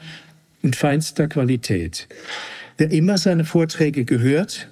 und 0.62 0.74
feinster 0.76 1.28
Qualität. 1.28 2.08
Wer 2.78 2.90
immer 2.90 3.18
seine 3.18 3.44
Vorträge 3.44 4.04
gehört 4.04 4.68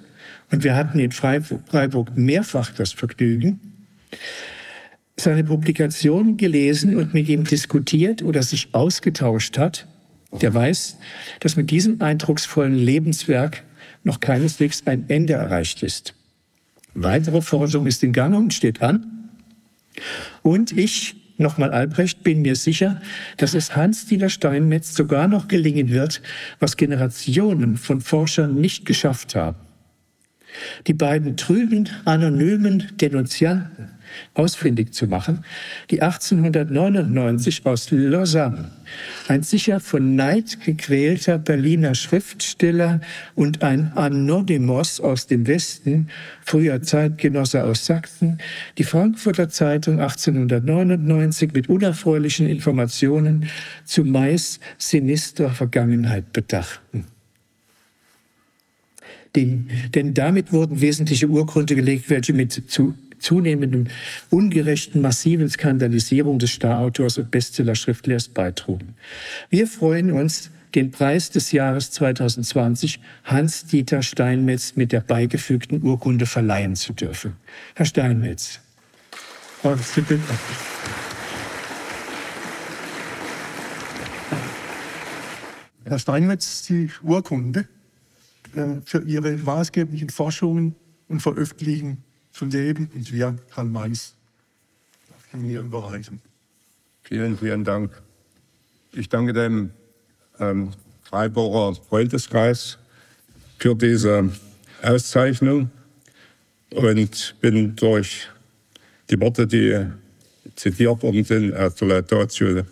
und 0.51 0.63
wir 0.63 0.75
hatten 0.75 0.99
in 0.99 1.11
Freiburg 1.11 2.17
mehrfach 2.17 2.71
das 2.71 2.91
Vergnügen, 2.91 3.59
seine 5.17 5.43
Publikation 5.43 6.37
gelesen 6.37 6.95
und 6.95 7.13
mit 7.13 7.29
ihm 7.29 7.43
diskutiert 7.43 8.23
oder 8.23 8.41
sich 8.43 8.69
ausgetauscht 8.73 9.57
hat, 9.57 9.87
der 10.41 10.53
weiß, 10.53 10.97
dass 11.39 11.55
mit 11.55 11.69
diesem 11.71 12.01
eindrucksvollen 12.01 12.75
Lebenswerk 12.75 13.63
noch 14.03 14.19
keineswegs 14.19 14.83
ein 14.87 15.05
Ende 15.09 15.33
erreicht 15.33 15.83
ist. 15.83 16.15
Weitere 16.93 17.41
Forschung 17.41 17.85
ist 17.85 18.03
in 18.03 18.13
Gang 18.13 18.35
und 18.35 18.53
steht 18.53 18.81
an. 18.81 19.29
Und 20.41 20.75
ich, 20.77 21.15
nochmal 21.41 21.71
Albrecht, 21.71 22.23
bin 22.23 22.41
mir 22.41 22.55
sicher, 22.55 23.01
dass 23.37 23.53
es 23.53 23.75
Hans-Dieter 23.75 24.29
Steinmetz 24.29 24.95
sogar 24.95 25.27
noch 25.27 25.47
gelingen 25.47 25.89
wird, 25.89 26.21
was 26.59 26.77
Generationen 26.77 27.77
von 27.77 28.01
Forschern 28.01 28.55
nicht 28.55 28.85
geschafft 28.85 29.35
haben. 29.35 29.57
Die 30.87 30.93
beiden 30.93 31.37
trüben, 31.37 31.89
anonymen 32.05 32.89
Denunzianten 32.99 33.89
ausfindig 34.33 34.93
zu 34.93 35.07
machen, 35.07 35.43
die 35.89 36.01
1899 36.01 37.65
aus 37.65 37.89
Lausanne 37.91 38.71
ein 39.27 39.43
sicher 39.43 39.79
von 39.79 40.15
Neid 40.15 40.59
gequälter 40.63 41.37
Berliner 41.37 41.95
Schriftsteller 41.95 43.01
und 43.35 43.63
ein 43.63 43.91
Anonymous 43.95 44.99
aus 44.99 45.27
dem 45.27 45.47
Westen, 45.47 46.09
früher 46.43 46.81
Zeitgenosse 46.81 47.63
aus 47.63 47.85
Sachsen, 47.85 48.39
die 48.77 48.83
Frankfurter 48.83 49.49
Zeitung 49.49 49.99
1899 49.99 51.53
mit 51.53 51.69
unerfreulichen 51.69 52.47
Informationen 52.47 53.47
zu 53.85 54.03
meist 54.03 54.59
sinistrer 54.77 55.51
Vergangenheit 55.51 56.33
bedachten. 56.33 57.05
Den, 59.35 59.69
denn 59.95 60.13
damit 60.13 60.51
wurden 60.51 60.81
wesentliche 60.81 61.29
Urgründe 61.29 61.75
gelegt, 61.75 62.09
welche 62.09 62.33
mit 62.33 62.51
zu 62.51 62.95
zunehmenden 63.21 63.89
ungerechten, 64.29 65.01
massiven 65.01 65.49
Skandalisierung 65.49 66.39
des 66.39 66.51
Starautors 66.51 67.17
und 67.17 67.31
Bestseller-Schriftstellers 67.31 68.27
beitrugen. 68.29 68.95
Wir 69.49 69.67
freuen 69.67 70.11
uns, 70.11 70.51
den 70.75 70.91
Preis 70.91 71.29
des 71.29 71.51
Jahres 71.51 71.91
2020 71.91 72.99
Hans-Dieter 73.25 74.01
Steinmetz 74.01 74.75
mit 74.75 74.91
der 74.91 75.01
beigefügten 75.01 75.83
Urkunde 75.83 76.25
verleihen 76.25 76.75
zu 76.75 76.93
dürfen. 76.93 77.33
Herr 77.75 77.85
Steinmetz. 77.85 78.59
Herr 85.83 85.99
Steinmetz, 85.99 86.67
die 86.67 86.89
Urkunde 87.03 87.67
äh, 88.55 88.75
für 88.85 89.03
Ihre 89.03 89.35
maßgeblichen 89.37 90.09
Forschungen 90.09 90.75
und 91.09 91.21
Veröffentlichungen 91.21 92.03
zu 92.31 92.45
leben 92.45 92.89
und 92.93 93.11
wir 93.11 93.37
Karl 93.53 93.65
May 93.65 93.93
in 95.33 95.49
Ihren 95.49 95.69
Bereichen. 95.69 96.21
Vielen, 97.03 97.37
vielen 97.37 97.63
Dank. 97.63 97.91
Ich 98.93 99.09
danke 99.09 99.33
dem 99.33 99.71
ähm, 100.39 100.71
Freiburger 101.03 101.79
Freundeskreis 101.89 102.77
für 103.57 103.75
diese 103.75 104.29
Auszeichnung 104.81 105.69
und 106.71 107.35
bin 107.41 107.75
durch 107.75 108.27
die 109.09 109.19
Worte, 109.19 109.45
die 109.45 109.85
zitiert 110.55 111.03
worden 111.03 111.23
sind, 111.23 111.53
aus 111.53 111.75
der 111.75 111.87
Laudatio 111.87 112.63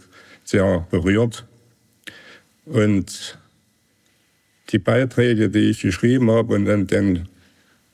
sehr 0.44 0.88
berührt. 0.90 1.46
Und 2.66 3.38
die 4.70 4.80
Beiträge, 4.80 5.50
die 5.50 5.70
ich 5.70 5.82
geschrieben 5.82 6.32
habe 6.32 6.56
und 6.56 6.70
an 6.70 6.88
den 6.88 7.28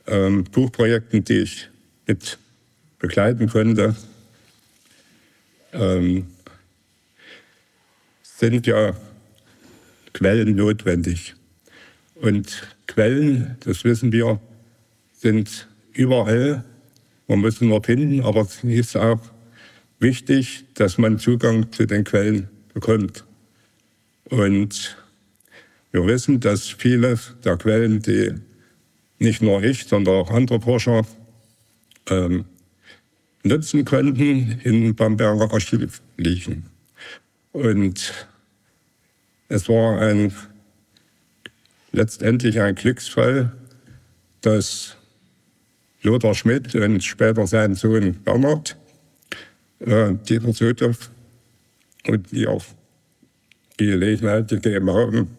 ähm, 0.08 0.44
Buchprojekten, 0.46 1.24
die 1.24 1.40
ich 1.40 1.70
mit 2.08 2.38
begleiten 3.00 3.50
konnte, 3.50 3.96
ähm, 5.74 6.28
sind 8.24 8.68
ja 8.68 8.96
Quellen 10.14 10.56
notwendig. 10.56 11.36
Und 12.16 12.68
Quellen, 12.88 13.58
das 13.62 13.84
wissen 13.84 14.12
wir, 14.12 14.40
sind 15.14 15.68
überall. 15.94 16.64
Man 17.28 17.40
muss 17.40 17.60
sie 17.60 17.66
nur 17.66 17.84
finden, 17.84 18.22
aber 18.22 18.42
es 18.42 18.64
ist 18.64 18.96
auch 18.96 19.20
wichtig, 20.00 20.66
dass 20.76 20.98
man 20.98 21.20
Zugang 21.20 21.72
zu 21.72 21.86
den 21.86 22.04
Quellen 22.04 22.48
bekommt. 22.74 23.26
Und 24.26 24.98
wir 25.92 26.06
wissen, 26.06 26.40
dass 26.40 26.68
viele 26.68 27.20
der 27.44 27.58
Quellen, 27.58 28.02
die 28.02 28.36
nicht 29.20 29.42
nur 29.42 29.64
ich, 29.64 29.86
sondern 29.86 30.16
auch 30.16 30.32
andere 30.32 30.62
Forscher 30.62 31.06
ähm, 32.10 32.46
nutzen 33.44 33.86
könnten, 33.86 34.60
in 34.64 34.96
Bamberger 34.96 35.52
Archiv 35.52 36.02
liegen. 36.18 36.66
Und 37.52 38.28
es 39.48 39.70
war 39.70 40.00
ein, 40.02 40.34
letztendlich 41.92 42.60
ein 42.60 42.76
Glücksfall, 42.76 43.54
dass 44.42 44.98
Lothar 46.02 46.36
Schmidt 46.36 46.76
und 46.76 47.04
später 47.04 47.48
sein 47.48 47.76
Sohn 47.76 48.14
Bernhard, 48.24 48.78
äh, 49.80 50.14
Dieter 50.28 50.54
Sotow, 50.54 51.10
und 52.08 52.32
die 52.32 52.48
auch 52.48 52.64
die 53.80 53.88
Gelegenheit 53.88 54.50
gegeben 54.50 54.92
haben, 54.92 55.30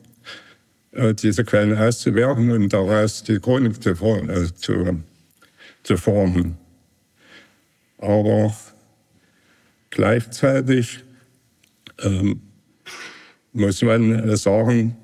diese 1.15 1.45
Quellen 1.45 1.77
auszuwerten 1.77 2.51
und 2.51 2.73
daraus 2.73 3.23
die 3.23 3.39
Chronik 3.39 3.83
zu, 3.83 3.91
äh, 3.91 4.55
zu, 4.55 5.03
zu 5.83 5.97
formen. 5.97 6.57
Aber 7.99 8.55
gleichzeitig 9.91 11.01
ähm, 12.03 12.41
muss 13.53 13.83
man 13.83 14.37
sagen, 14.37 14.97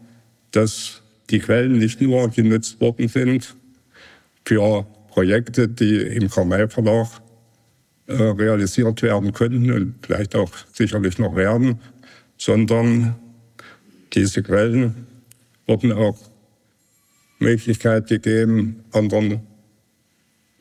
dass 0.50 1.02
die 1.30 1.38
Quellen 1.38 1.78
nicht 1.78 2.00
nur 2.00 2.28
genutzt 2.28 2.80
worden 2.80 3.08
sind 3.08 3.56
für 4.44 4.86
Projekte, 5.08 5.68
die 5.68 5.96
im 5.96 6.28
Karmel 6.28 6.68
Verlag 6.68 7.08
äh, 8.06 8.14
realisiert 8.14 9.02
werden 9.02 9.32
könnten 9.32 9.70
und 9.72 9.94
vielleicht 10.02 10.34
auch 10.34 10.50
sicherlich 10.72 11.18
noch 11.18 11.34
werden, 11.34 11.80
sondern 12.36 13.14
diese 14.12 14.42
Quellen 14.42 15.06
wurden 15.66 15.92
auch 15.92 16.18
Möglichkeit 17.38 18.06
gegeben, 18.08 18.84
anderen 18.92 19.40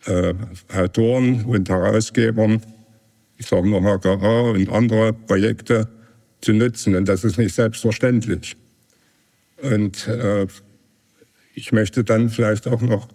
äh, 0.05 0.33
Autoren 0.73 1.45
und 1.45 1.69
Herausgebern, 1.69 2.61
ich 3.37 3.47
sage 3.47 3.67
nur 3.67 3.81
HKA 3.81 4.51
und 4.51 4.69
andere 4.69 5.13
Projekte 5.13 5.87
zu 6.41 6.53
nutzen. 6.53 6.95
Und 6.95 7.07
das 7.07 7.23
ist 7.23 7.37
nicht 7.37 7.55
selbstverständlich. 7.55 8.55
Und 9.61 10.07
äh, 10.07 10.47
ich 11.53 11.71
möchte 11.71 12.03
dann 12.03 12.29
vielleicht 12.29 12.67
auch 12.67 12.81
noch 12.81 13.07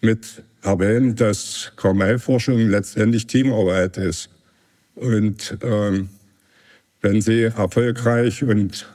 mit 0.00 0.42
erwähnen, 0.62 1.14
dass 1.14 1.72
Karmel-Forschung 1.76 2.68
letztendlich 2.68 3.26
Teamarbeit 3.26 3.96
ist. 3.96 4.30
Und 4.94 5.58
ähm, 5.62 6.08
wenn 7.02 7.20
sie 7.20 7.42
erfolgreich 7.42 8.42
und 8.42 8.86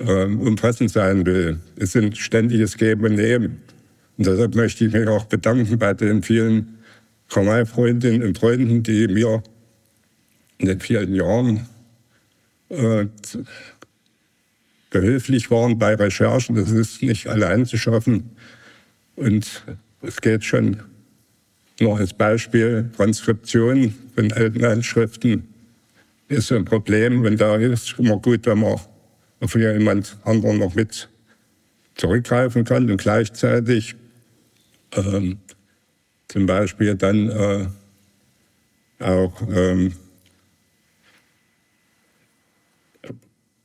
ähm, 0.00 0.40
umfassend 0.40 0.90
sein 0.90 1.24
will. 1.26 1.58
Es 1.76 1.92
sind 1.92 2.16
ständiges 2.16 2.76
Geben 2.76 3.04
und 3.04 3.14
Nehmen. 3.14 3.62
Und 4.16 4.26
deshalb 4.26 4.54
möchte 4.54 4.84
ich 4.84 4.92
mich 4.92 5.08
auch 5.08 5.24
bedanken 5.24 5.78
bei 5.78 5.94
den 5.94 6.22
vielen 6.22 6.78
Kanalfreundinnen 7.28 8.22
und 8.22 8.38
Freunden, 8.38 8.82
die 8.82 9.08
mir 9.08 9.42
in 10.58 10.66
den 10.66 10.80
vielen 10.80 11.14
Jahren 11.14 11.66
äh, 12.68 13.06
behilflich 14.90 15.50
waren 15.50 15.78
bei 15.78 15.94
Recherchen. 15.94 16.54
Das 16.54 16.70
ist 16.70 17.02
nicht 17.02 17.26
allein 17.26 17.66
zu 17.66 17.76
schaffen. 17.76 18.30
Und 19.16 19.64
es 20.02 20.20
geht 20.20 20.44
schon 20.44 20.82
noch 21.80 21.98
als 21.98 22.12
Beispiel 22.12 22.90
Transkription 22.96 23.94
von 24.14 24.32
alten 24.32 24.64
Handschriften 24.64 25.48
ist 26.28 26.52
ein 26.52 26.64
Problem. 26.64 27.24
Und 27.24 27.40
da 27.40 27.56
ist 27.56 27.90
es 27.92 27.98
immer 27.98 28.18
gut, 28.18 28.46
wenn 28.46 28.60
man 28.60 28.80
auf 29.44 29.54
jemand 29.54 30.16
anderen 30.24 30.58
noch 30.58 30.74
mit 30.74 31.08
zurückgreifen 31.96 32.64
kann 32.64 32.90
und 32.90 32.96
gleichzeitig 32.96 33.94
ähm, 34.96 35.38
zum 36.28 36.46
Beispiel 36.46 36.94
dann 36.94 37.28
äh, 37.28 37.66
auch 39.00 39.42
ähm, 39.54 39.92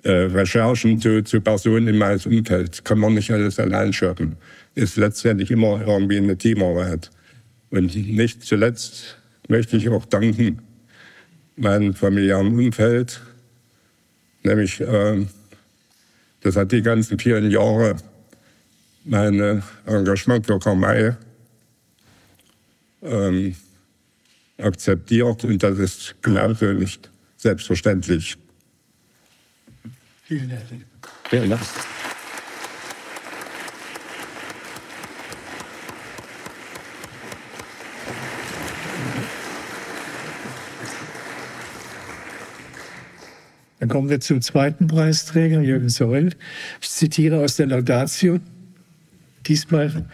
äh, 0.04 0.12
Recherchen 0.12 1.00
zu, 1.00 1.24
zu 1.24 1.40
Personen 1.40 1.88
in 1.88 1.98
meinem 1.98 2.20
Umfeld. 2.26 2.84
Kann 2.84 3.00
man 3.00 3.14
nicht 3.14 3.32
alles 3.32 3.58
allein 3.58 3.94
schaffen. 3.94 4.36
Ist 4.76 4.98
letztendlich 4.98 5.50
immer 5.50 5.80
irgendwie 5.80 6.18
eine 6.18 6.38
Teamarbeit. 6.38 7.10
Und 7.70 7.96
nicht 7.96 8.44
zuletzt 8.44 9.18
möchte 9.48 9.78
ich 9.78 9.88
auch 9.88 10.06
danken 10.06 10.62
meinem 11.56 11.94
familiären 11.94 12.48
Umfeld, 12.58 13.22
nämlich 14.44 14.80
äh, 14.80 15.26
das 16.42 16.56
hat 16.56 16.72
die 16.72 16.82
ganzen 16.82 17.20
vielen 17.20 17.52
Jahre 17.52 17.96
mein 19.04 19.64
Engagement 19.86 20.46
für 20.46 20.60
Karl 20.60 21.18
ähm, 23.02 23.56
akzeptiert 24.58 25.44
und 25.44 25.64
das 25.64 25.80
ist 25.80 26.16
genauso 26.22 26.66
nicht 26.74 27.10
selbstverständlich. 27.38 28.38
Vielen 30.26 30.50
herzlichen 30.50 30.86
Dank. 31.32 31.99
Dann 43.80 43.90
kommen 43.90 44.10
wir 44.10 44.20
zum 44.20 44.42
zweiten 44.42 44.88
Preisträger, 44.88 45.62
Jürgen 45.62 45.90
Seul. 45.90 46.32
Ich 46.82 46.90
zitiere 46.90 47.40
aus 47.40 47.56
der 47.56 47.68
Laudatio. 47.68 48.40
Diesmal 49.48 50.06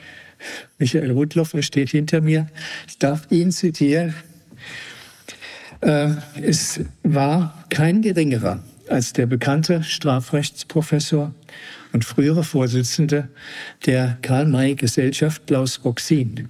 Michael 0.77 1.11
Rudloff, 1.11 1.53
er 1.53 1.63
steht 1.63 1.89
hinter 1.89 2.21
mir. 2.21 2.47
Ich 2.87 2.99
darf 2.99 3.27
ihn 3.31 3.51
zitieren. 3.51 4.13
Äh, 5.81 6.11
es 6.41 6.81
war 7.03 7.65
kein 7.69 8.01
geringerer 8.01 8.63
als 8.87 9.13
der 9.13 9.25
bekannte 9.25 9.83
Strafrechtsprofessor 9.83 11.33
und 11.91 12.05
frühere 12.05 12.43
Vorsitzende 12.43 13.29
der 13.85 14.17
Karl-May-Gesellschaft 14.21 15.47
Klaus 15.47 15.81
Roxin, 15.83 16.49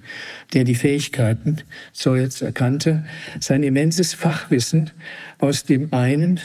der 0.52 0.64
die 0.64 0.74
Fähigkeiten 0.74 1.58
Seuls 1.92 2.42
erkannte, 2.42 3.06
sein 3.40 3.62
immenses 3.62 4.12
Fachwissen 4.12 4.90
aus 5.38 5.64
dem 5.64 5.92
einen 5.94 6.40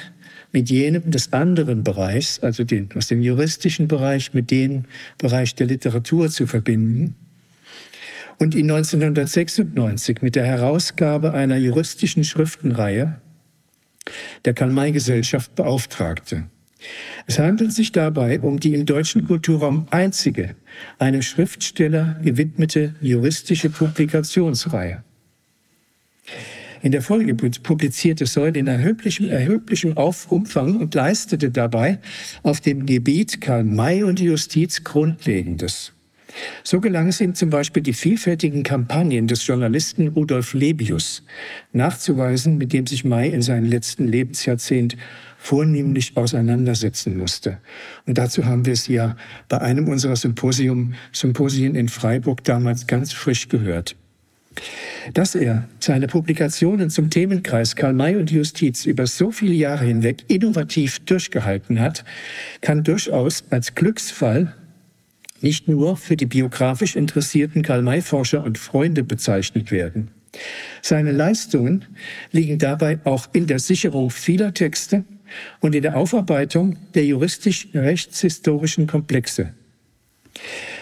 mit 0.52 0.70
jenem 0.70 1.10
des 1.10 1.34
anderen 1.34 1.84
Bereichs, 1.84 2.40
also 2.40 2.64
den, 2.64 2.90
aus 2.96 3.08
dem 3.08 3.22
juristischen 3.22 3.88
Bereich 3.88 4.34
mit 4.34 4.52
dem 4.52 4.86
Bereich 5.18 5.56
der 5.56 5.68
Literatur 5.68 6.30
zu 6.30 6.48
verbinden 6.48 7.16
und 8.38 8.56
ihn 8.56 8.70
1996 8.72 10.22
mit 10.22 10.36
der 10.36 10.46
Herausgabe 10.46 11.34
einer 11.34 11.58
juristischen 11.58 12.24
Schriftenreihe 12.24 13.22
der 14.46 14.54
Karl-May-Gesellschaft 14.54 15.56
beauftragte. 15.56 16.46
Es 17.28 17.38
handelt 17.38 17.72
sich 17.72 17.92
dabei 17.92 18.40
um 18.40 18.60
die 18.60 18.74
im 18.74 18.88
deutschen 18.88 19.28
Kulturraum 19.28 19.88
einzige, 19.92 20.56
einem 20.98 21.22
Schriftsteller 21.22 22.20
gewidmete 22.24 22.96
juristische 23.00 23.70
Publikationsreihe. 23.70 25.04
In 26.84 26.92
der 26.92 27.04
Folge 27.04 27.36
publizierte 27.36 28.26
Seul 28.26 28.58
in 28.58 28.66
erheblichem, 28.66 29.30
erheblichem 29.30 29.94
Umfang 29.94 30.78
und 30.78 30.96
leistete 30.96 31.52
dabei 31.52 32.00
auf 32.42 32.60
dem 32.60 32.88
Gebiet 32.88 33.40
Karl 33.40 33.64
May 33.64 34.04
und 34.04 34.20
Justiz 34.20 34.84
Grundlegendes. 34.84 35.94
So 36.64 36.80
gelang 36.80 37.10
es 37.10 37.22
ihm 37.22 37.36
zum 37.36 37.50
Beispiel, 37.50 37.84
die 37.84 37.94
vielfältigen 37.94 38.64
Kampagnen 38.64 39.28
des 39.28 39.46
Journalisten 39.46 40.08
Rudolf 40.08 40.54
Lebius 40.54 41.24
nachzuweisen, 41.72 42.58
mit 42.58 42.74
dem 42.74 42.88
sich 42.88 43.04
May 43.04 43.30
in 43.30 43.42
seinem 43.42 43.70
letzten 43.70 44.08
Lebensjahrzehnt 44.08 44.98
vornehmlich 45.38 46.18
auseinandersetzen 46.18 47.18
musste. 47.18 47.58
Und 48.08 48.18
dazu 48.18 48.46
haben 48.46 48.66
wir 48.66 48.74
es 48.74 48.88
ja 48.88 49.18
bei 49.50 49.60
einem 49.60 49.88
unserer 49.88 50.16
Symposium, 50.16 50.94
Symposien 51.12 51.76
in 51.76 51.90
Freiburg 51.90 52.44
damals 52.44 52.88
ganz 52.88 53.12
frisch 53.12 53.50
gehört. 53.50 53.96
Dass 55.14 55.36
er 55.36 55.68
seine 55.80 56.08
Publikationen 56.08 56.90
zum 56.90 57.10
Themenkreis 57.10 57.76
Karl 57.76 57.94
May 57.94 58.16
und 58.18 58.32
Justiz 58.32 58.86
über 58.86 59.08
so 59.08 59.32
viele 59.32 59.54
Jahre 59.54 59.86
hinweg 59.86 60.26
innovativ 60.28 61.00
durchgehalten 61.00 61.80
hat, 61.80 62.04
kann 62.62 62.84
durchaus 62.84 63.46
als 63.50 63.76
Glücksfall 63.76 64.56
nicht 65.42 65.68
nur 65.68 65.98
für 65.98 66.16
die 66.16 66.28
biografisch 66.28 66.96
interessierten 66.96 67.64
Karl-May-Forscher 67.64 68.44
und 68.44 68.60
Freunde 68.60 69.04
bezeichnet 69.04 69.72
werden. 69.72 70.12
Seine 70.82 71.12
Leistungen 71.12 71.86
liegen 72.32 72.58
dabei 72.58 73.00
auch 73.04 73.28
in 73.34 73.48
der 73.48 73.60
Sicherung 73.60 74.12
vieler 74.12 74.54
Texte 74.54 75.04
und 75.60 75.76
in 75.76 75.82
der 75.82 75.98
Aufarbeitung 75.98 76.78
der 76.94 77.06
juristisch-rechtshistorischen 77.06 78.88
Komplexe. 78.88 79.54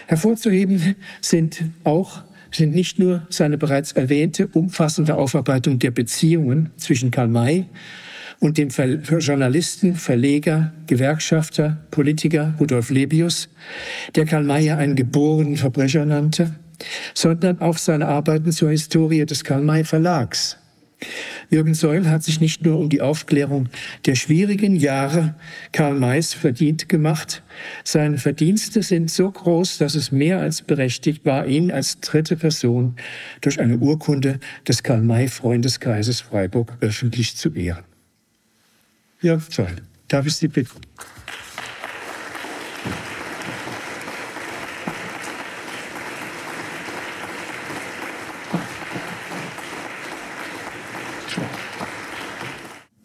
Hervorzuheben 0.08 0.96
sind 1.22 1.64
auch 1.84 2.24
sind 2.52 2.74
nicht 2.74 3.00
nur 3.00 3.26
seine 3.30 3.58
bereits 3.58 3.92
erwähnte 3.92 4.48
umfassende 4.48 5.16
Aufarbeitung 5.16 5.80
der 5.80 5.92
Beziehungen 5.92 6.72
zwischen 6.78 7.12
Karl 7.12 7.28
May 7.28 7.66
und 8.40 8.58
dem 8.58 8.70
Journalisten, 8.70 9.96
Verleger, 9.96 10.74
Gewerkschafter, 10.88 11.78
Politiker 11.92 12.54
Rudolf 12.60 12.90
Lebius, 12.90 13.50
der 14.16 14.26
Karl 14.26 14.44
Mayer 14.44 14.78
einen 14.78 14.96
geborenen 14.96 15.58
Verbrecher 15.58 16.06
nannte, 16.06 16.56
sondern 17.14 17.60
auch 17.60 17.78
seine 17.78 18.08
Arbeiten 18.08 18.52
zur 18.52 18.70
Historie 18.70 19.26
des 19.26 19.44
Karl 19.44 19.62
May 19.62 19.84
Verlags. 19.84 20.58
Jürgen 21.50 21.74
Seul 21.74 22.08
hat 22.08 22.24
sich 22.24 22.40
nicht 22.42 22.66
nur 22.66 22.78
um 22.78 22.90
die 22.90 23.02
Aufklärung 23.02 23.70
der 24.06 24.16
schwierigen 24.16 24.76
Jahre 24.76 25.36
Karl 25.72 25.96
Mays 25.96 26.34
verdient 26.34 26.90
gemacht. 26.90 27.42
Seine 27.84 28.18
Verdienste 28.18 28.84
sind 28.84 29.10
so 29.10 29.32
groß, 29.32 29.78
dass 29.78 29.96
es 29.96 30.12
mehr 30.12 30.40
als 30.40 30.62
berechtigt 30.62 31.26
war, 31.26 31.48
ihn 31.48 31.72
als 31.72 32.00
dritte 32.02 32.36
Person 32.36 32.96
durch 33.42 33.60
eine 33.60 33.78
Urkunde 33.78 34.40
des 34.68 34.84
Karl 34.84 35.02
May 35.02 35.28
Freundeskreises 35.28 36.22
Freiburg 36.22 36.78
öffentlich 36.82 37.36
zu 37.36 37.54
ehren. 37.54 37.84
Ja, 39.22 39.38
toll. 39.38 39.76
Darf 40.08 40.26
ich 40.26 40.36
Sie 40.36 40.48
bitten? 40.48 40.80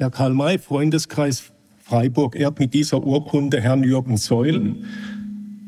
Der 0.05 0.11
Karl-May-Freundeskreis 0.11 1.45
Freiburg 1.83 2.37
ehrt 2.37 2.59
mit 2.59 2.75
dieser 2.75 3.03
Urkunde 3.03 3.63
Herrn 3.63 3.83
Jürgen 3.83 4.19
Seul 4.19 4.77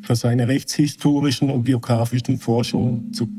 für 0.03 0.15
seine 0.15 0.47
rechtshistorischen 0.47 1.49
und 1.49 1.65
biografischen 1.65 2.39
Forschungen 2.39 3.15
zu, 3.15 3.31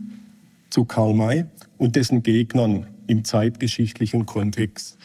zu 0.72 0.86
Karl 0.86 1.14
May 1.14 1.46
und 1.78 1.96
dessen 1.96 2.24
Gegnern 2.24 2.88
im 3.06 3.24
zeitgeschichtlichen 3.24 4.26
Kontext. 4.26 4.98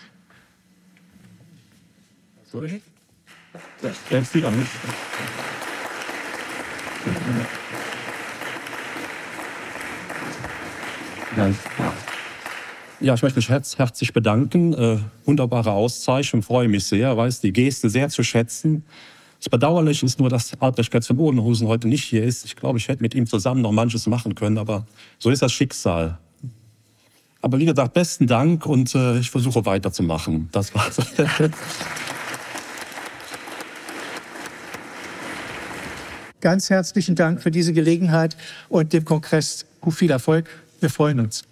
Sorry. 2.45 2.81
Das 3.83 4.33
sieht 4.33 4.47
an. 4.47 4.67
Ja, 13.03 13.15
ich 13.15 13.23
möchte 13.23 13.41
mich 13.41 13.49
herz 13.49 13.79
herzlich 13.79 14.13
bedanken. 14.13 14.75
Äh, 14.75 14.99
wunderbare 15.25 15.73
Auszeichnung, 15.73 16.41
freue 16.43 16.69
mich 16.69 16.85
sehr, 16.85 17.17
weiß 17.17 17.41
die 17.41 17.53
Geste 17.53 17.91
sehr 17.91 18.09
zu 18.09 18.23
schätzen. 18.23 18.85
Das 19.41 19.49
Bedauerliche 19.49 20.07
ist 20.07 20.21
nur, 20.21 20.31
dass 20.31 20.53
Albrecht 20.61 20.93
Götz 20.93 21.09
von 21.09 21.17
Bodenhusen 21.17 21.67
heute 21.67 21.89
nicht 21.89 22.05
hier 22.05 22.23
ist. 22.23 22.45
Ich 22.45 22.55
glaube, 22.55 22.79
ich 22.79 22.87
hätte 22.87 23.03
mit 23.03 23.17
ihm 23.17 23.27
zusammen 23.27 23.61
noch 23.61 23.73
manches 23.73 24.07
machen 24.07 24.37
können, 24.37 24.57
aber 24.57 24.87
so 25.19 25.31
ist 25.31 25.43
das 25.43 25.53
Schicksal. 25.53 26.17
Aber 27.41 27.59
wie 27.59 27.65
gesagt, 27.65 27.93
besten 27.93 28.29
Dank 28.29 28.67
und 28.67 28.95
äh, 28.95 29.19
ich 29.19 29.33
versuche 29.33 29.67
weiterzumachen. 29.67 30.49
Das 30.53 30.73
war's. 30.73 30.99
Ganz 36.41 36.71
herzlichen 36.71 37.17
Dank 37.17 37.43
für 37.43 37.51
diese 37.51 37.73
Gelegenheit 37.73 38.37
und 38.69 38.93
dem 38.93 39.05
Kongress 39.05 39.67
viel 39.91 40.13
Erfolg. 40.13 40.49
Wir 40.79 40.91
freuen 40.91 41.19
uns. 41.19 41.43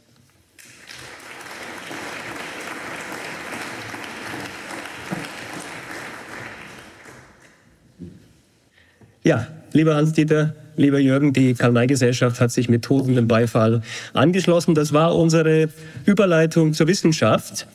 Ja, 9.22 9.46
lieber 9.72 9.96
Hans-Dieter, 9.96 10.54
lieber 10.76 10.98
Jürgen, 10.98 11.34
die 11.34 11.52
Karl-May-Gesellschaft 11.52 12.40
hat 12.40 12.50
sich 12.50 12.70
mit 12.70 12.82
tosendem 12.82 13.28
Beifall 13.28 13.82
angeschlossen. 14.14 14.74
Das 14.74 14.94
war 14.94 15.14
unsere 15.14 15.68
Überleitung 16.06 16.72
zur 16.72 16.86
Wissenschaft. 16.86 17.66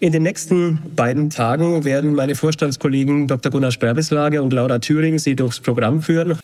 In 0.00 0.12
den 0.12 0.22
nächsten 0.22 0.80
beiden 0.96 1.28
Tagen 1.28 1.84
werden 1.84 2.14
meine 2.14 2.34
Vorstandskollegen 2.34 3.28
Dr. 3.28 3.52
Gunnar 3.52 3.70
Sperbislage 3.70 4.42
und 4.42 4.54
Laura 4.54 4.78
Thüring 4.78 5.18
Sie 5.18 5.36
durchs 5.36 5.60
Programm 5.60 6.00
führen. 6.00 6.38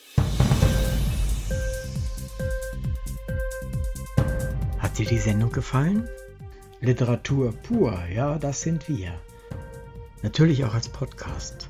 Hat 4.79 4.99
dir 4.99 5.07
die 5.07 5.19
Sendung 5.19 5.53
gefallen? 5.53 6.07
Literatur 6.83 7.55
pur, 7.63 7.99
ja, 8.15 8.37
das 8.39 8.61
sind 8.61 8.91
wir. 8.91 9.15
Natürlich 10.23 10.65
auch 10.65 10.75
als 10.75 10.91
Podcast. 10.91 11.70